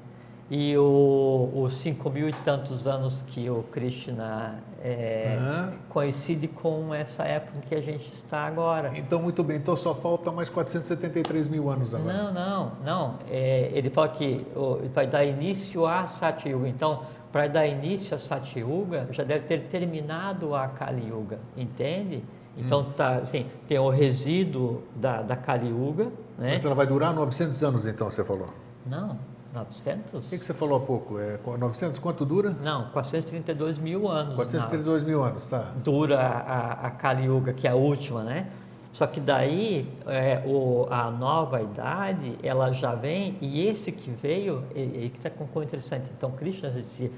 [0.49, 5.79] E o, os cinco mil e tantos anos que o Krishna é, Aham.
[5.89, 8.95] coincide com essa época em que a gente está agora.
[8.95, 9.57] Então, muito bem.
[9.57, 12.13] Então, só falta mais 473 mil anos agora.
[12.13, 13.15] Não, não, não.
[13.27, 16.69] É, ele fala que ele vai dar início a Satya Yuga.
[16.69, 17.01] Então,
[17.35, 22.23] para dar início a Satya Yuga, já deve ter terminado a Kali Yuga, entende?
[22.57, 22.93] Então, Hum.
[22.95, 26.05] tá, assim, tem o resíduo da, da Kali Yuga,
[26.37, 26.53] né?
[26.53, 28.53] Mas ela vai durar 900 anos, então, você falou.
[28.85, 29.19] Não,
[29.53, 30.27] 900?
[30.27, 31.19] O que, que você falou há pouco?
[31.19, 32.51] É, 900 quanto dura?
[32.51, 34.35] Não, 432 mil anos.
[34.35, 35.73] 432 mil anos, tá.
[35.83, 38.47] dura a, a Kali Yuga, que é a última, né?
[38.93, 44.63] Só que daí é, o, a nova idade, ela já vem, e esse que veio,
[44.73, 46.05] e, e que está com coisa interessante.
[46.17, 47.11] Então, Krishna dizia,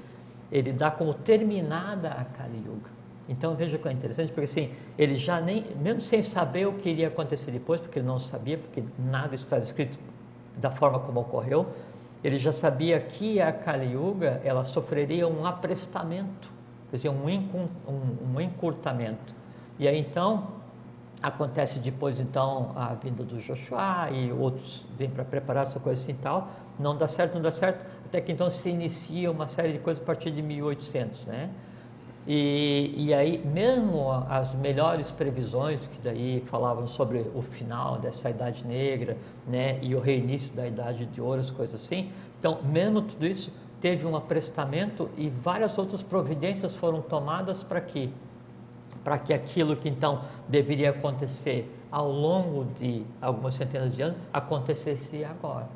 [0.50, 2.90] ele dá como terminada a Kali Yuga.
[3.28, 6.88] Então, veja que é interessante, porque assim, ele já nem, mesmo sem saber o que
[6.88, 9.98] iria acontecer depois, porque ele não sabia, porque nada estava escrito
[10.56, 11.66] da forma como ocorreu,
[12.24, 16.50] ele já sabia que a Kali Yuga, ela sofreria um aprestamento,
[16.90, 19.34] quer dizer, um, um, um encurtamento.
[19.78, 20.48] E aí, então,
[21.22, 26.12] acontece depois, então, a vinda do Joshua e outros vêm para preparar essa coisa assim
[26.12, 29.72] e tal, não dá certo, não dá certo, até que então se inicia uma série
[29.72, 31.50] de coisas a partir de 1800, né?
[32.26, 38.66] E, e aí, mesmo as melhores previsões, que daí falavam sobre o final dessa Idade
[38.66, 43.26] Negra, né, e o reinício da Idade de Ouro, as coisas assim, então, mesmo tudo
[43.26, 43.50] isso,
[43.80, 48.12] teve um aprestamento e várias outras providências foram tomadas para que,
[49.02, 55.24] para que aquilo que então deveria acontecer ao longo de algumas centenas de anos acontecesse
[55.24, 55.68] agora.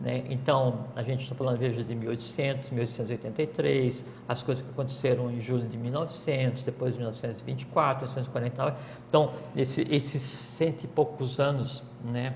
[0.00, 0.24] Né?
[0.28, 5.66] Então, a gente está falando, veja, de 1800, 1883, as coisas que aconteceram em julho
[5.66, 8.76] de 1900, depois de 1924, 1949.
[9.08, 12.34] Então, esse, esses cento e poucos anos né,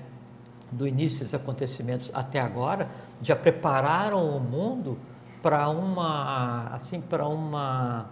[0.71, 2.89] do início dos acontecimentos até agora
[3.21, 4.97] já prepararam o mundo
[5.41, 8.09] para uma, assim, para uma,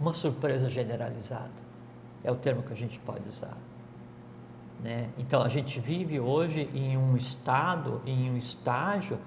[0.00, 1.68] uma surpresa generalizada.
[2.22, 3.56] É o termo que a gente pode usar.
[4.82, 5.08] Né?
[5.18, 9.18] Então a gente vive hoje em um estado, em um estágio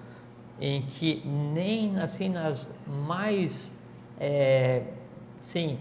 [0.59, 3.73] em que nem assim nas mais
[4.19, 4.83] é,
[5.39, 5.79] sim,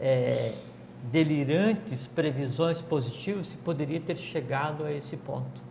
[0.00, 0.54] é,
[1.10, 5.62] delirantes previsões positivas se poderia ter chegado a esse ponto.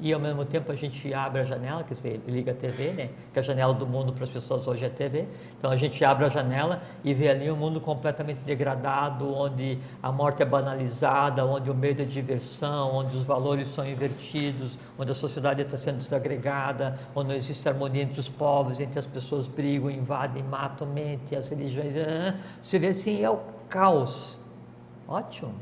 [0.00, 3.10] E ao mesmo tempo a gente abre a janela, quer dizer, liga a TV, né?
[3.32, 5.26] Que a janela do mundo para as pessoas hoje é TV.
[5.56, 10.10] Então a gente abre a janela e vê ali um mundo completamente degradado, onde a
[10.10, 15.14] morte é banalizada, onde o medo é diversão, onde os valores são invertidos, onde a
[15.14, 19.88] sociedade está sendo desagregada, onde não existe harmonia entre os povos, entre as pessoas brigam,
[19.88, 21.94] invadem, matam, mentem, as religiões.
[22.60, 23.38] Você vê assim, é o
[23.68, 24.36] caos.
[25.06, 25.54] Ótimo.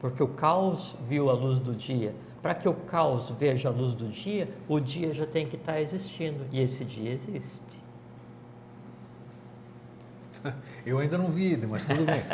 [0.00, 2.14] Porque o caos viu a luz do dia.
[2.42, 5.80] Para que o caos veja a luz do dia, o dia já tem que estar
[5.80, 6.46] existindo.
[6.52, 7.78] E esse dia existe.
[10.86, 12.22] Eu ainda não vi, mas tudo bem.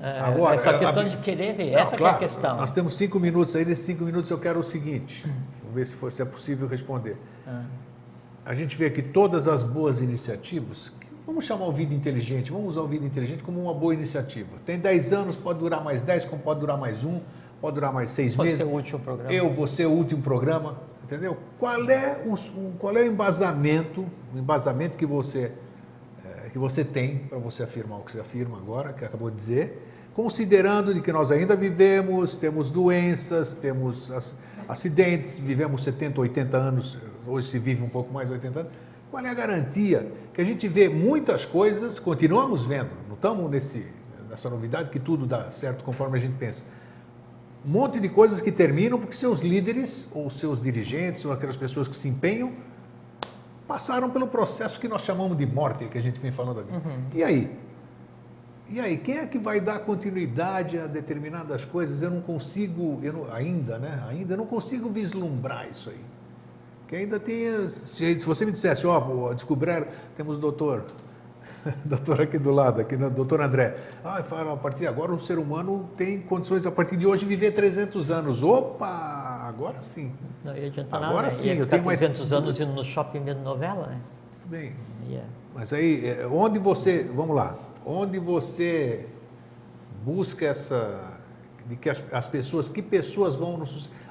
[0.00, 2.18] É, Agora, essa a- questão a- de querer ver, Não, essa que é claro, a
[2.18, 2.56] questão.
[2.56, 5.24] Nós temos cinco minutos aí, nesses cinco minutos eu quero o seguinte,
[5.62, 7.16] vou ver se, for, se é possível responder.
[7.46, 7.62] Ah.
[8.44, 12.68] A gente vê aqui todas as boas iniciativas, que- vamos chamar o Vida Inteligente, vamos
[12.70, 14.50] usar o Vida Inteligente como uma boa iniciativa.
[14.66, 17.20] Tem 10 anos, pode durar mais 10, como pode durar mais um,
[17.62, 18.64] pode durar mais seis Pode meses.
[18.64, 19.32] ser o último programa.
[19.32, 21.38] Eu vou ser o último programa, entendeu?
[21.56, 24.04] Qual é o, qual é o embasamento,
[24.34, 25.52] o embasamento que você
[26.24, 29.36] eh, que você tem para você afirmar o que você afirma agora, que acabou de
[29.36, 29.80] dizer,
[30.12, 34.10] considerando de que nós ainda vivemos, temos doenças, temos
[34.68, 38.72] acidentes, vivemos 70, 80 anos, hoje se vive um pouco mais de 80 anos.
[39.08, 43.86] Qual é a garantia que a gente vê muitas coisas, continuamos vendo, não estamos nesse,
[44.28, 46.66] nessa novidade que tudo dá certo conforme a gente pensa
[47.64, 51.86] um monte de coisas que terminam porque seus líderes ou seus dirigentes ou aquelas pessoas
[51.88, 52.52] que se empenham
[53.68, 56.72] passaram pelo processo que nós chamamos de morte, que a gente vem falando aqui.
[57.14, 57.56] E aí?
[58.68, 62.02] E aí, quem é que vai dar continuidade a determinadas coisas?
[62.02, 64.02] Eu não consigo, eu não- ainda, né?
[64.08, 66.00] Ainda não consigo vislumbrar isso aí.
[66.88, 70.84] Que ainda tem, se, se você me dissesse, ó, pô, descobriram, temos o doutor,
[71.84, 75.18] doutor aqui do lado, aqui, né, doutor André, ah, fala, a partir de agora o
[75.18, 78.42] ser humano tem condições, a partir de hoje, viver 300 anos.
[78.42, 78.86] Opa,
[79.46, 80.12] agora sim.
[80.44, 81.30] Não ia adiantar Agora nada.
[81.30, 84.00] sim, ia eu ficar tenho uma- 300 anos indo no shopping vendo novela, né?
[84.40, 84.72] Tudo bem.
[85.08, 85.24] Ia.
[85.54, 89.06] Mas aí, é, onde você, vamos lá, onde você
[90.04, 91.18] busca essa,
[91.66, 93.64] de que as, as pessoas, que pessoas vão no,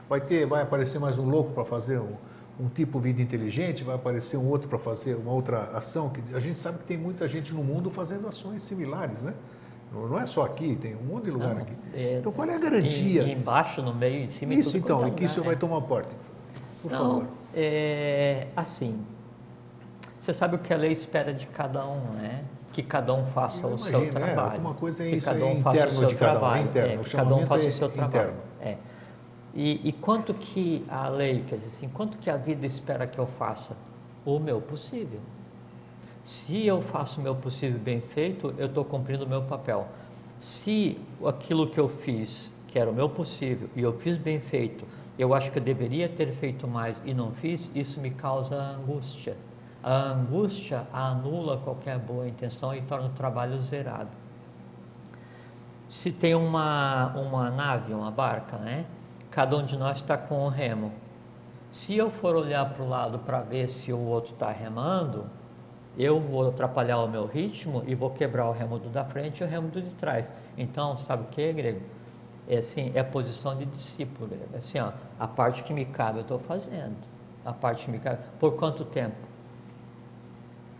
[0.07, 2.13] vai ter, vai aparecer mais um louco para fazer um,
[2.61, 6.39] um tipo vida inteligente, vai aparecer um outro para fazer uma outra ação, que a
[6.39, 9.33] gente sabe que tem muita gente no mundo fazendo ações similares, né?
[9.91, 11.75] Não, é só aqui, tem um monte de lugar Não, aqui.
[11.93, 13.23] é- então qual é a garantia?
[13.23, 14.53] E, e embaixo, no meio, em cima.
[14.53, 15.47] Isso então, é e que lugar, o senhor né?
[15.49, 16.15] vai tomar parte,
[16.81, 17.27] por Não, favor.
[17.53, 18.99] é assim.
[20.19, 22.43] Você sabe o que a lei espera de cada um, né?
[22.71, 24.39] Que cada um faça Eu o seu é, trabalho.
[24.39, 26.35] alguma coisa é que isso cada aí, um faça interno o seu de cada um,
[26.35, 28.29] é trabalho, interno, é, que cada um chamamento faça é o seu trabalho.
[28.29, 28.41] interno.
[28.61, 28.77] É.
[29.53, 33.19] E, e quanto que a lei, quer dizer assim, quanto que a vida espera que
[33.19, 33.75] eu faça?
[34.25, 35.19] O meu possível.
[36.23, 39.87] Se eu faço o meu possível bem feito, eu estou cumprindo o meu papel.
[40.39, 44.85] Se aquilo que eu fiz, que era o meu possível, e eu fiz bem feito,
[45.17, 49.35] eu acho que eu deveria ter feito mais e não fiz, isso me causa angústia.
[49.83, 54.09] A angústia anula qualquer boa intenção e torna o trabalho zerado.
[55.89, 58.85] Se tem uma, uma nave, uma barca, né?
[59.31, 60.91] Cada um de nós está com um remo.
[61.71, 65.25] Se eu for olhar para o lado para ver se o outro está remando,
[65.97, 69.45] eu vou atrapalhar o meu ritmo e vou quebrar o remo do da frente e
[69.45, 70.29] o remo do de trás.
[70.57, 71.81] Então, sabe o que, grego?
[72.45, 74.49] É assim, é posição de discípulo, grego.
[74.53, 76.97] É assim, ó, a parte que me cabe eu estou fazendo.
[77.45, 78.19] A parte que me cabe.
[78.37, 79.15] Por quanto tempo?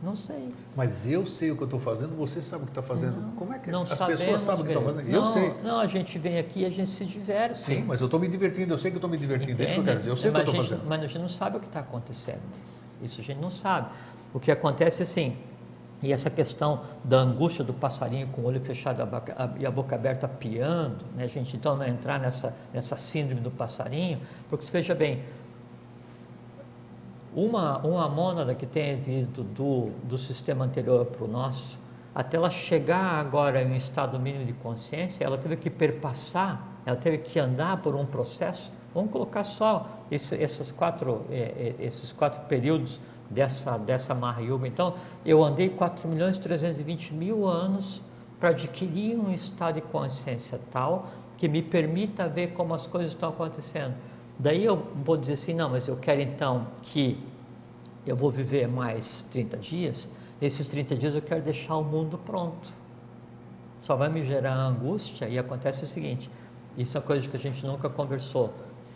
[0.02, 0.50] Não sei.
[0.76, 3.22] Mas eu sei o que eu estou fazendo, você sabe o que está fazendo.
[3.22, 4.98] Não, Como é que as sabemos, pessoas sabem o que estão grego.
[5.00, 5.14] fazendo?
[5.16, 5.54] Eu Não, sei.
[5.64, 7.60] Não, a gente vem aqui e a gente se diverte.
[7.60, 9.62] Sim, mas eu estou me divertindo, eu sei que eu estou me divertindo.
[9.62, 10.82] É isso que eu quero dizer, eu sei o que eu estou a fazendo.
[10.88, 12.42] Mas a gente não sabe o que está acontecendo.
[13.04, 13.90] Isso a gente não sabe.
[14.34, 15.38] O que acontece é assim,
[16.02, 19.06] e essa questão da angústia do passarinho com o olho fechado a
[19.44, 21.56] a- e a boca aberta piando, né, gente?
[21.56, 25.22] Então não entrar nessa, nessa síndrome do passarinho, porque veja bem,
[27.36, 31.80] uma, uma mônada que tenha vindo do, do sistema anterior para o nosso,
[32.14, 36.98] até ela chegar agora em um estado mínimo de consciência, ela teve que perpassar, ela
[36.98, 38.72] teve que andar por um processo.
[38.94, 44.68] Vamos colocar só esse, esses, quatro, eh, eh, esses quatro períodos dessa, dessa Mahayuga.
[44.68, 48.02] Então, eu andei 4 milhões e 320 mil anos
[48.40, 51.08] para adquirir um estado de consciência tal
[51.38, 53.96] que me permita ver como as coisas estão acontecendo.
[54.42, 57.16] Daí eu vou dizer assim, não, mas eu quero então que
[58.08, 60.10] eu vou viver mais 30 dias,
[60.42, 62.68] esses 30 dias eu quero deixar o mundo pronto.
[63.82, 66.28] Só vai me gerar angústia e acontece o seguinte,
[66.76, 68.52] isso é uma coisa que a gente nunca conversou.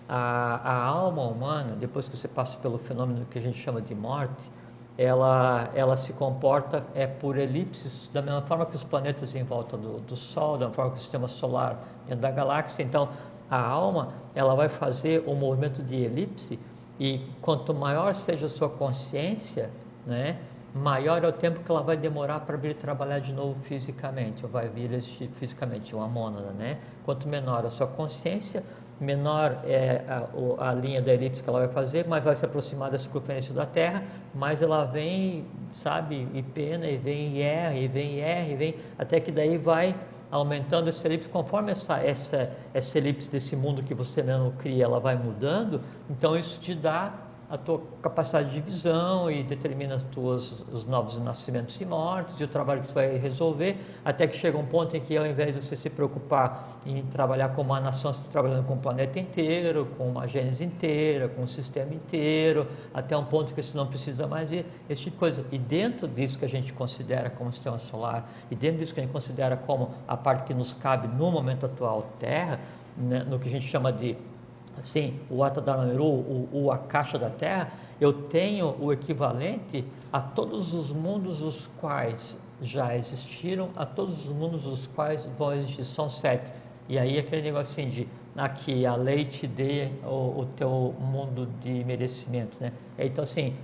[0.10, 3.93] A, a alma humana, depois que você passa pelo fenômeno que a gente chama de
[3.93, 4.50] morte,
[4.98, 9.78] ela, ela se comporta é por elipses, da mesma forma que os planetas em volta
[9.78, 11.78] do, do Sol, da mesma forma que o sistema solar
[12.08, 12.82] dentro da galáxia.
[12.82, 13.10] Então,
[13.50, 16.60] a alma ela vai fazer um movimento de elipse
[17.00, 19.70] e quanto maior seja a sua consciência,
[20.06, 20.38] né,
[20.74, 24.52] maior é o tempo que ela vai demorar para vir trabalhar de novo fisicamente, ou
[24.52, 26.78] vai vir existir fisicamente, uma mônada, né?
[27.06, 28.62] Quanto menor a sua consciência,
[29.00, 32.43] menor é a, o- a linha da elipse que ela vai fazer, mais vai se
[32.43, 37.76] aproximar da circunferência da Terra, mais ela vem, sabe, e pena, e vem e erra,
[37.76, 39.96] e vem e erra, e vem, até que daí vai
[40.36, 45.00] aumentando essa elipse, conforme essa, essa, essa elipse desse mundo que você mesmo cria, ela
[45.00, 47.14] vai mudando, então isso te dá
[47.56, 52.43] a tua capacidade de visão e determina as tuas, os novos nascimentos e mortes, e
[52.43, 55.56] o trabalho que você vai resolver, até que chega um ponto em que ao invés
[55.56, 59.20] de você se preocupar em trabalhar com uma nação, você está trabalhando com o planeta
[59.20, 63.88] inteiro, com uma gênese inteira, com um sistema inteiro, até um ponto que você não
[63.88, 65.45] precisa mais de esse tipo de coisa.
[65.51, 69.03] E dentro disso que a gente considera como sistema solar, e dentro disso que a
[69.03, 72.60] gente considera como a parte que nos cabe no momento atual Terra,
[72.97, 74.16] né, no que a gente chama de
[74.80, 80.73] assim, o Atadamaru, o, o a caixa da Terra, eu tenho o equivalente a todos
[80.73, 86.09] os mundos os quais já existiram, a todos os mundos os quais vão existir, são
[86.09, 86.51] sete.
[86.88, 91.47] E aí aquele negócio assim de aqui a lei te dê o, o teu mundo
[91.61, 92.71] de merecimento, né?
[92.97, 93.55] Então assim,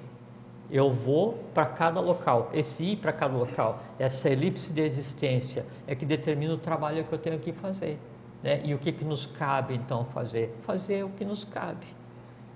[0.71, 2.49] eu vou para cada local.
[2.53, 7.13] Esse ir para cada local, essa elipse de existência é que determina o trabalho que
[7.13, 7.99] eu tenho que fazer.
[8.43, 8.61] Né?
[8.63, 10.55] E o que, que nos cabe então fazer?
[10.63, 11.87] Fazer o que nos cabe.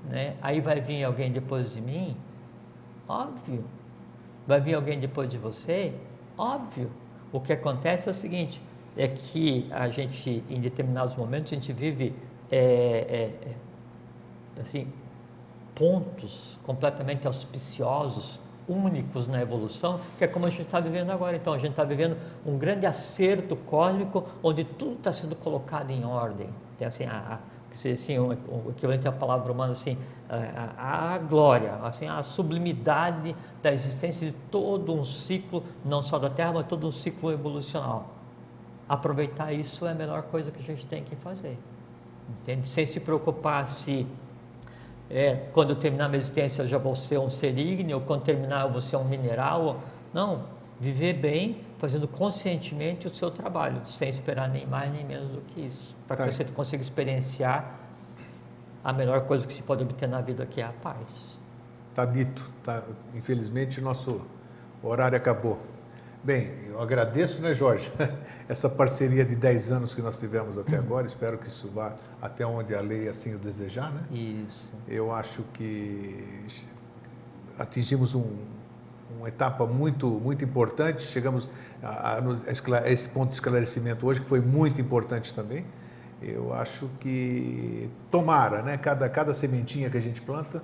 [0.05, 0.36] Né?
[0.41, 2.15] Aí vai vir alguém depois de mim?
[3.07, 3.63] Óbvio.
[4.47, 5.93] Vai vir alguém depois de você?
[6.38, 6.91] Óbvio.
[7.31, 8.61] O que acontece é o seguinte:
[8.97, 12.15] é que a gente, em determinados momentos, a gente vive
[12.51, 13.49] é, é,
[14.57, 14.88] é, assim,
[15.73, 21.36] pontos completamente auspiciosos, únicos na evolução, que é como a gente está vivendo agora.
[21.36, 26.05] Então, a gente está vivendo um grande acerto cósmico, onde tudo está sendo colocado em
[26.05, 26.49] ordem.
[26.78, 27.39] Tem assim, a, a
[27.91, 29.97] assim, o, o equivalente à palavra romana, assim,
[30.30, 36.30] a, a, glória, assim, a sublimidade da existência de todo um ciclo, não só da
[36.30, 38.07] Terra, mas todo um ciclo evolucional.
[38.88, 41.57] Aproveitar isso é a melhor coisa que a gente tem que fazer.
[42.41, 42.68] Entende?
[42.68, 44.07] Sem se preocupar se
[45.09, 48.23] é, quando eu terminar minha existência eu já vou ser um ser ígneo, ou quando
[48.23, 49.81] terminar eu vou ser um mineral.
[50.13, 50.43] Não,
[50.79, 55.61] viver bem, fazendo conscientemente o seu trabalho, sem esperar nem mais nem menos do que
[55.61, 56.31] isso, para que tá.
[56.31, 57.79] você consiga experienciar
[58.83, 61.39] a melhor coisa que se pode obter na vida, que é a paz.
[61.89, 62.83] Está dito, tá,
[63.13, 64.27] infelizmente nosso
[64.83, 65.59] horário acabou.
[66.26, 67.91] Bem, eu agradeço, né, Jorge,
[68.49, 71.05] essa parceria de 10 anos que nós tivemos até agora.
[71.05, 74.01] Espero que isso vá até onde a lei assim o desejar, né?
[74.09, 74.71] Isso.
[74.88, 76.49] Eu acho que
[77.59, 78.26] atingimos um,
[79.19, 81.03] uma etapa muito, muito importante.
[81.03, 81.47] Chegamos
[81.84, 85.63] a, a, a, esse ponto de esclarecimento hoje, que foi muito importante também.
[86.23, 88.78] Eu acho que tomara, né?
[88.78, 90.63] Cada, cada sementinha que a gente planta,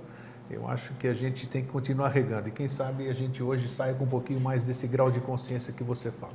[0.50, 2.48] eu acho que a gente tem que continuar regando.
[2.48, 5.72] E quem sabe a gente hoje saia com um pouquinho mais desse grau de consciência
[5.72, 6.32] que você fala.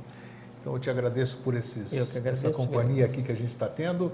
[0.60, 1.92] Então eu te agradeço por esses,
[2.26, 4.12] essa companhia aqui que a gente está tendo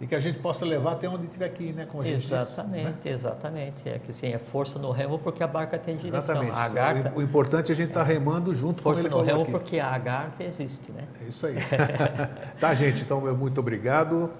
[0.00, 1.84] e que a gente possa levar até onde tiver aqui, né?
[1.84, 3.14] Como a gente exatamente, disse, né?
[3.14, 3.88] exatamente.
[3.88, 6.20] É que sim, é força no remo porque a barca tem direção.
[6.20, 6.58] Exatamente.
[6.58, 9.30] A garta, o importante é a gente estar tá remando junto com ele falou no
[9.30, 9.50] remo aqui.
[9.50, 11.06] porque a garta existe, né?
[11.20, 11.56] É isso aí.
[12.58, 13.02] tá, gente.
[13.02, 14.30] Então, meu muito obrigado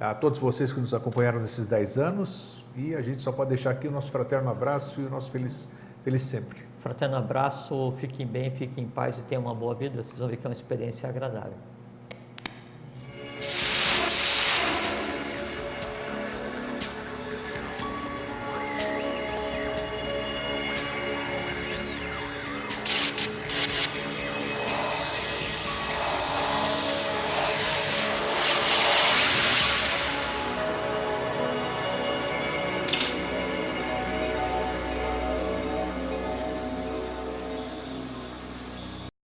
[0.00, 3.70] a todos vocês que nos acompanharam nesses 10 anos e a gente só pode deixar
[3.70, 5.70] aqui o nosso fraterno abraço e o nosso feliz,
[6.02, 6.60] feliz sempre.
[6.80, 10.02] Fraterno abraço, fiquem bem, fiquem em paz e tenham uma boa vida.
[10.02, 11.69] Vocês vão ver que é uma experiência agradável.